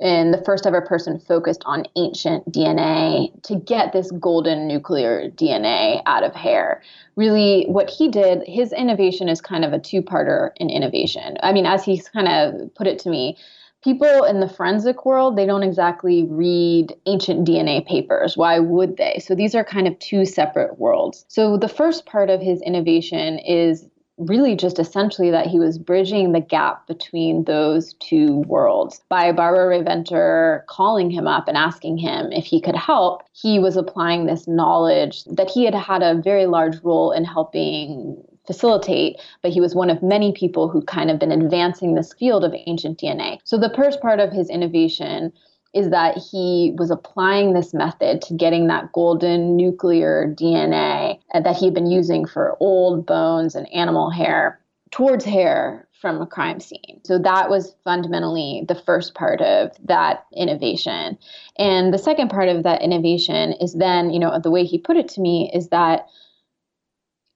and 0.00 0.34
the 0.34 0.42
first 0.44 0.66
ever 0.66 0.82
person 0.82 1.18
focused 1.18 1.62
on 1.64 1.86
ancient 1.96 2.50
DNA 2.52 3.30
to 3.42 3.56
get 3.56 3.92
this 3.92 4.10
golden 4.12 4.68
nuclear 4.68 5.30
DNA 5.30 6.02
out 6.04 6.22
of 6.22 6.34
hair. 6.34 6.82
Really, 7.16 7.64
what 7.68 7.88
he 7.88 8.08
did, 8.08 8.42
his 8.46 8.72
innovation 8.72 9.28
is 9.28 9.40
kind 9.40 9.64
of 9.64 9.72
a 9.72 9.78
two 9.78 10.02
parter 10.02 10.50
in 10.56 10.68
innovation. 10.68 11.38
I 11.42 11.52
mean, 11.52 11.64
as 11.64 11.82
he's 11.82 12.08
kind 12.08 12.28
of 12.28 12.74
put 12.74 12.86
it 12.86 12.98
to 13.00 13.08
me, 13.08 13.38
people 13.86 14.24
in 14.24 14.40
the 14.40 14.48
forensic 14.48 15.06
world, 15.06 15.36
they 15.36 15.46
don't 15.46 15.62
exactly 15.62 16.24
read 16.24 16.92
ancient 17.06 17.46
DNA 17.46 17.86
papers. 17.86 18.36
Why 18.36 18.58
would 18.58 18.96
they? 18.96 19.22
So 19.24 19.36
these 19.36 19.54
are 19.54 19.62
kind 19.62 19.86
of 19.86 19.96
two 20.00 20.24
separate 20.24 20.80
worlds. 20.80 21.24
So 21.28 21.56
the 21.56 21.68
first 21.68 22.04
part 22.04 22.28
of 22.28 22.40
his 22.40 22.60
innovation 22.62 23.38
is 23.38 23.88
really 24.18 24.56
just 24.56 24.80
essentially 24.80 25.30
that 25.30 25.46
he 25.46 25.60
was 25.60 25.78
bridging 25.78 26.32
the 26.32 26.40
gap 26.40 26.84
between 26.88 27.44
those 27.44 27.94
two 28.00 28.38
worlds. 28.48 29.02
By 29.08 29.30
Barbara 29.30 29.68
Rae-Venter 29.68 30.64
calling 30.68 31.08
him 31.08 31.28
up 31.28 31.46
and 31.46 31.56
asking 31.56 31.98
him 31.98 32.32
if 32.32 32.44
he 32.44 32.60
could 32.60 32.74
help, 32.74 33.22
he 33.34 33.60
was 33.60 33.76
applying 33.76 34.26
this 34.26 34.48
knowledge 34.48 35.22
that 35.26 35.48
he 35.48 35.64
had 35.64 35.74
had 35.74 36.02
a 36.02 36.20
very 36.20 36.46
large 36.46 36.82
role 36.82 37.12
in 37.12 37.24
helping 37.24 38.20
facilitate, 38.46 39.16
but 39.42 39.52
he 39.52 39.60
was 39.60 39.74
one 39.74 39.90
of 39.90 40.02
many 40.02 40.32
people 40.32 40.68
who 40.68 40.82
kind 40.82 41.10
of 41.10 41.18
been 41.18 41.32
advancing 41.32 41.94
this 41.94 42.12
field 42.14 42.44
of 42.44 42.54
ancient 42.66 42.98
DNA. 42.98 43.38
So 43.44 43.58
the 43.58 43.72
first 43.74 44.00
part 44.00 44.20
of 44.20 44.32
his 44.32 44.48
innovation 44.48 45.32
is 45.74 45.90
that 45.90 46.16
he 46.16 46.72
was 46.78 46.90
applying 46.90 47.52
this 47.52 47.74
method 47.74 48.22
to 48.22 48.34
getting 48.34 48.66
that 48.66 48.92
golden 48.92 49.56
nuclear 49.56 50.34
DNA 50.38 51.18
that 51.34 51.56
he 51.56 51.66
had 51.66 51.74
been 51.74 51.90
using 51.90 52.26
for 52.26 52.56
old 52.60 53.04
bones 53.04 53.54
and 53.54 53.70
animal 53.74 54.10
hair 54.10 54.58
towards 54.90 55.24
hair 55.24 55.86
from 56.00 56.20
a 56.20 56.26
crime 56.26 56.60
scene. 56.60 57.00
So 57.04 57.18
that 57.18 57.50
was 57.50 57.74
fundamentally 57.84 58.64
the 58.68 58.74
first 58.74 59.14
part 59.14 59.40
of 59.40 59.72
that 59.84 60.24
innovation. 60.34 61.18
And 61.58 61.92
the 61.92 61.98
second 61.98 62.28
part 62.28 62.48
of 62.48 62.62
that 62.62 62.82
innovation 62.82 63.52
is 63.54 63.74
then, 63.74 64.10
you 64.10 64.18
know, 64.18 64.38
the 64.38 64.50
way 64.50 64.64
he 64.64 64.78
put 64.78 64.96
it 64.96 65.08
to 65.08 65.20
me 65.20 65.50
is 65.52 65.68
that 65.68 66.06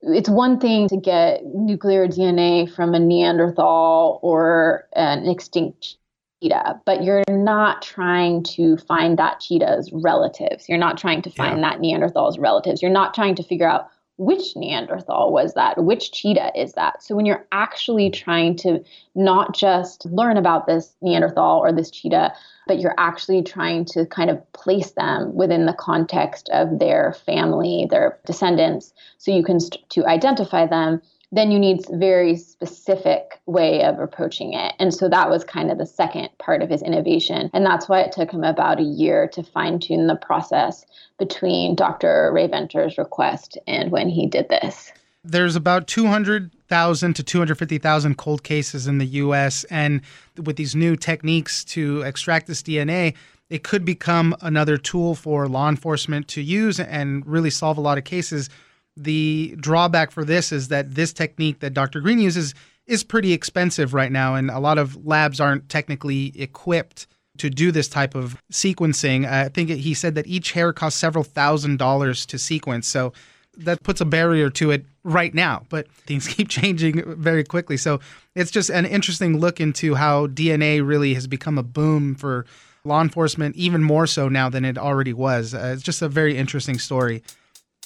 it's 0.03 0.29
one 0.29 0.59
thing 0.59 0.89
to 0.89 0.97
get 0.97 1.45
nuclear 1.45 2.07
DNA 2.07 2.73
from 2.73 2.95
a 2.95 2.99
Neanderthal 2.99 4.19
or 4.23 4.89
an 4.95 5.29
extinct 5.29 5.97
cheetah, 6.43 6.81
but 6.87 7.05
you're 7.05 7.23
not 7.29 7.83
trying 7.83 8.43
to 8.43 8.77
find 8.79 9.19
that 9.19 9.41
cheetah's 9.41 9.91
relatives. 9.93 10.69
You're 10.69 10.79
not 10.79 10.97
trying 10.97 11.23
to 11.23 11.31
find 11.31 11.61
yeah. 11.61 11.71
that 11.71 11.81
Neanderthal's 11.81 12.39
relatives. 12.39 12.81
You're 12.81 12.91
not 12.91 13.15
trying 13.15 13.35
to 13.37 13.43
figure 13.43 13.69
out 13.69 13.89
which 14.21 14.55
Neanderthal 14.55 15.33
was 15.33 15.55
that? 15.55 15.83
Which 15.83 16.13
cheetah 16.13 16.53
is 16.55 16.75
that? 16.75 17.03
So 17.03 17.17
when 17.17 17.25
you're 17.25 17.47
actually 17.53 18.11
trying 18.11 18.55
to 18.57 18.85
not 19.15 19.55
just 19.55 20.05
learn 20.05 20.37
about 20.37 20.67
this 20.67 20.95
Neanderthal 21.01 21.59
or 21.59 21.73
this 21.73 21.91
cheetah, 21.91 22.35
but 22.67 22.81
you're 22.81 22.95
actually 22.99 23.43
trying 23.43 23.87
to 23.87 24.05
kind 24.05 24.29
of 24.29 24.53
place 24.53 24.91
them 24.91 25.35
within 25.35 25.65
the 25.65 25.73
context 25.73 26.51
of 26.53 26.79
their 26.79 27.15
family, 27.25 27.87
their 27.89 28.19
descendants, 28.27 28.93
so 29.17 29.35
you 29.35 29.43
can 29.43 29.59
st- 29.59 29.89
to 29.89 30.05
identify 30.05 30.67
them 30.67 31.01
then 31.33 31.51
you 31.51 31.59
need 31.59 31.85
very 31.93 32.37
specific 32.37 33.41
way 33.47 33.85
of 33.85 34.01
approaching 34.01 34.53
it. 34.53 34.75
And 34.79 34.93
so 34.93 35.09
that 35.09 35.31
was 35.31 35.45
kind 35.45 35.71
of 35.71 35.79
the 35.79 35.87
second 35.87 36.29
part 36.39 36.63
of 36.63 36.71
his 36.71 36.83
innovation. 36.83 37.51
And 37.53 37.65
that's 37.65 37.89
why 37.89 38.01
it 38.01 38.13
took 38.13 38.33
him 38.33 38.43
about 38.43 38.81
a 38.81 38.85
year 38.85 39.29
to 39.29 39.43
fine 39.43 39.79
tune 39.79 40.09
the 40.09 40.17
process 40.17 40.85
between 41.19 41.77
Dr. 41.77 42.31
Rae-Venter's 42.33 42.99
request 42.99 43.57
and 43.69 43.93
when 43.93 44.09
he 44.09 44.27
did 44.27 44.49
this. 44.49 44.93
There's 45.23 45.55
about 45.55 45.87
200,000 45.87 47.15
to 47.15 47.23
250,000 47.23 48.17
cold 48.17 48.43
cases 48.43 48.87
in 48.87 48.99
the 48.99 49.07
US. 49.07 49.65
And 49.65 50.01
with 50.37 50.57
these 50.57 50.75
new 50.75 50.97
techniques 50.97 51.63
to 51.67 52.03
extract 52.03 52.47
this 52.47 52.63
DNA, 52.63 53.15
it 53.51 53.63
could 53.63 53.85
become 53.85 54.35
another 54.41 54.79
tool 54.79 55.15
for 55.15 55.47
law 55.47 55.69
enforcement 55.69 56.27
to 56.29 56.41
use 56.41 56.81
and 56.81 57.25
really 57.27 57.51
solve 57.51 57.77
a 57.79 57.81
lot 57.81 57.99
of 57.99 58.05
cases 58.05 58.49
the 58.97 59.57
drawback 59.59 60.11
for 60.11 60.25
this 60.25 60.53
is 60.53 60.69
that 60.69 60.95
this 60.95 61.13
technique 61.13 61.61
that 61.61 61.75
Dr. 61.75 62.01
Green 62.01 62.19
uses 62.19 62.55
is 62.87 63.05
pretty 63.05 63.33
expensive 63.33 63.95
right 63.95 64.11
now, 64.11 64.35
and 64.35 64.51
a 64.51 64.59
lot 64.59 64.79
of 64.79 65.07
labs 65.07 65.41
aren't 65.41 65.69
technically 65.69 66.33
equipped 66.41 67.07
to 67.39 67.49
do 67.49 67.73
this 67.73 67.89
type 67.89 68.15
of 68.15 68.37
sequencing. 68.53 69.27
I 69.27 69.49
think 69.49 69.71
he 69.71 69.95
said 69.95 70.15
that 70.17 70.27
each 70.27 70.53
hair 70.53 70.73
costs 70.73 71.01
several 71.01 71.25
thousand 71.25 71.79
dollars 71.79 72.27
to 72.27 72.39
sequence. 72.39 72.87
So 72.87 73.13
that 73.57 73.83
puts 73.83 74.01
a 74.01 74.05
barrier 74.05 74.51
to 74.51 74.71
it 74.71 74.85
right 75.05 75.33
now, 75.33 75.63
but 75.69 75.91
things 76.07 76.27
keep 76.27 76.49
changing 76.49 77.03
very 77.17 77.45
quickly. 77.45 77.77
So 77.77 78.01
it's 78.35 78.51
just 78.51 78.71
an 78.71 78.87
interesting 78.87 79.39
look 79.39 79.61
into 79.61 79.95
how 79.95 80.27
DNA 80.27 80.87
really 80.87 81.15
has 81.15 81.27
become 81.27 81.59
a 81.59 81.63
boom 81.63 82.15
for 82.15 82.45
law 82.85 83.03
enforcement, 83.03 83.57
even 83.57 83.83
more 83.83 84.07
so 84.07 84.29
now 84.29 84.49
than 84.49 84.65
it 84.65 84.79
already 84.79 85.13
was. 85.13 85.55
Uh, 85.55 85.73
it's 85.75 85.83
just 85.83 86.03
a 86.03 86.09
very 86.09 86.37
interesting 86.37 86.79
story. 86.79 87.23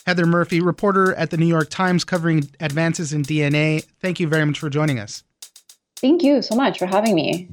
Heather 0.06 0.26
Murphy, 0.26 0.60
reporter 0.60 1.14
at 1.14 1.30
the 1.30 1.36
New 1.36 1.46
York 1.46 1.70
Times 1.70 2.04
covering 2.04 2.50
advances 2.60 3.12
in 3.12 3.22
DNA. 3.22 3.84
Thank 4.00 4.20
you 4.20 4.28
very 4.28 4.44
much 4.44 4.58
for 4.58 4.68
joining 4.68 4.98
us. 4.98 5.24
Thank 5.96 6.22
you 6.22 6.42
so 6.42 6.54
much 6.54 6.78
for 6.78 6.86
having 6.86 7.14
me. 7.14 7.48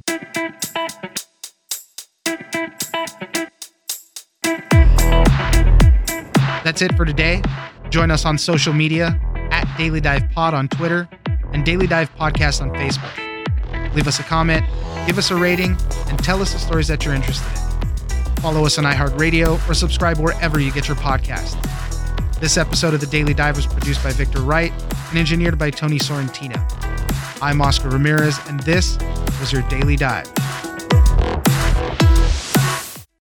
That's 6.63 6.81
it 6.81 6.95
for 6.95 7.05
today. 7.05 7.41
Join 7.89 8.11
us 8.11 8.25
on 8.25 8.37
social 8.37 8.73
media 8.73 9.19
at 9.51 9.65
Daily 9.77 10.01
Dive 10.01 10.29
Pod 10.31 10.53
on 10.53 10.67
Twitter 10.67 11.09
and 11.53 11.65
Daily 11.65 11.87
Dive 11.87 12.13
Podcast 12.15 12.61
on 12.61 12.69
Facebook. 12.71 13.95
Leave 13.95 14.07
us 14.07 14.19
a 14.19 14.23
comment, 14.23 14.65
give 15.07 15.17
us 15.17 15.31
a 15.31 15.35
rating, 15.35 15.75
and 16.07 16.23
tell 16.23 16.41
us 16.41 16.53
the 16.53 16.59
stories 16.59 16.87
that 16.87 17.03
you're 17.03 17.13
interested 17.13 17.49
in. 17.51 18.35
Follow 18.41 18.65
us 18.65 18.77
on 18.77 18.85
iHeartRadio 18.85 19.69
or 19.69 19.73
subscribe 19.73 20.17
wherever 20.17 20.59
you 20.59 20.71
get 20.71 20.87
your 20.87 20.97
podcast. 20.97 21.57
This 22.41 22.57
episode 22.57 22.95
of 22.95 22.99
The 22.99 23.05
Daily 23.05 23.35
Dive 23.35 23.55
was 23.55 23.67
produced 23.67 24.03
by 24.03 24.13
Victor 24.13 24.39
Wright 24.39 24.73
and 25.09 25.19
engineered 25.19 25.59
by 25.59 25.69
Tony 25.69 25.99
Sorrentino. 25.99 26.59
I'm 27.39 27.61
Oscar 27.61 27.89
Ramirez, 27.89 28.39
and 28.47 28.59
this 28.61 28.97
was 29.39 29.53
your 29.53 29.61
Daily 29.69 29.95
Dive. 29.95 30.40